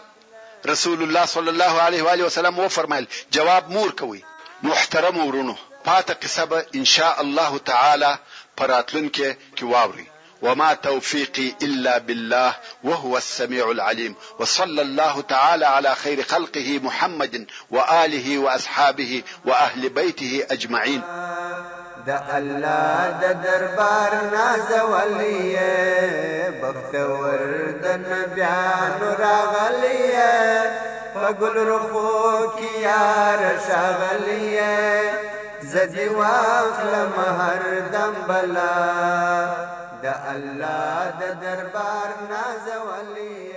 [0.68, 4.24] رسول الله صلی الله علیه و آله وسلم و فرمایل جواب مور کوي
[4.64, 5.56] محترم ورونو
[5.86, 8.18] پاته قصه به ان شاء الله تعالی
[8.62, 10.08] پراتلونکو کې واوري
[10.42, 18.38] وما توفيقي الا بالله وهو السميع العليم وصلى الله تعالى على خير خلقه محمد واله
[18.40, 21.02] واصحابه واهل بيته اجمعين
[22.08, 25.46] د الله د دربار نازولې
[26.62, 27.40] بختور
[27.84, 30.34] د نبيان راغلې
[31.14, 32.18] پګل رخو
[32.58, 35.00] کی یار شغلې
[35.74, 37.62] زدي واخل مہر
[37.94, 38.80] دم بلا
[40.04, 43.53] د الله د دربار نازولې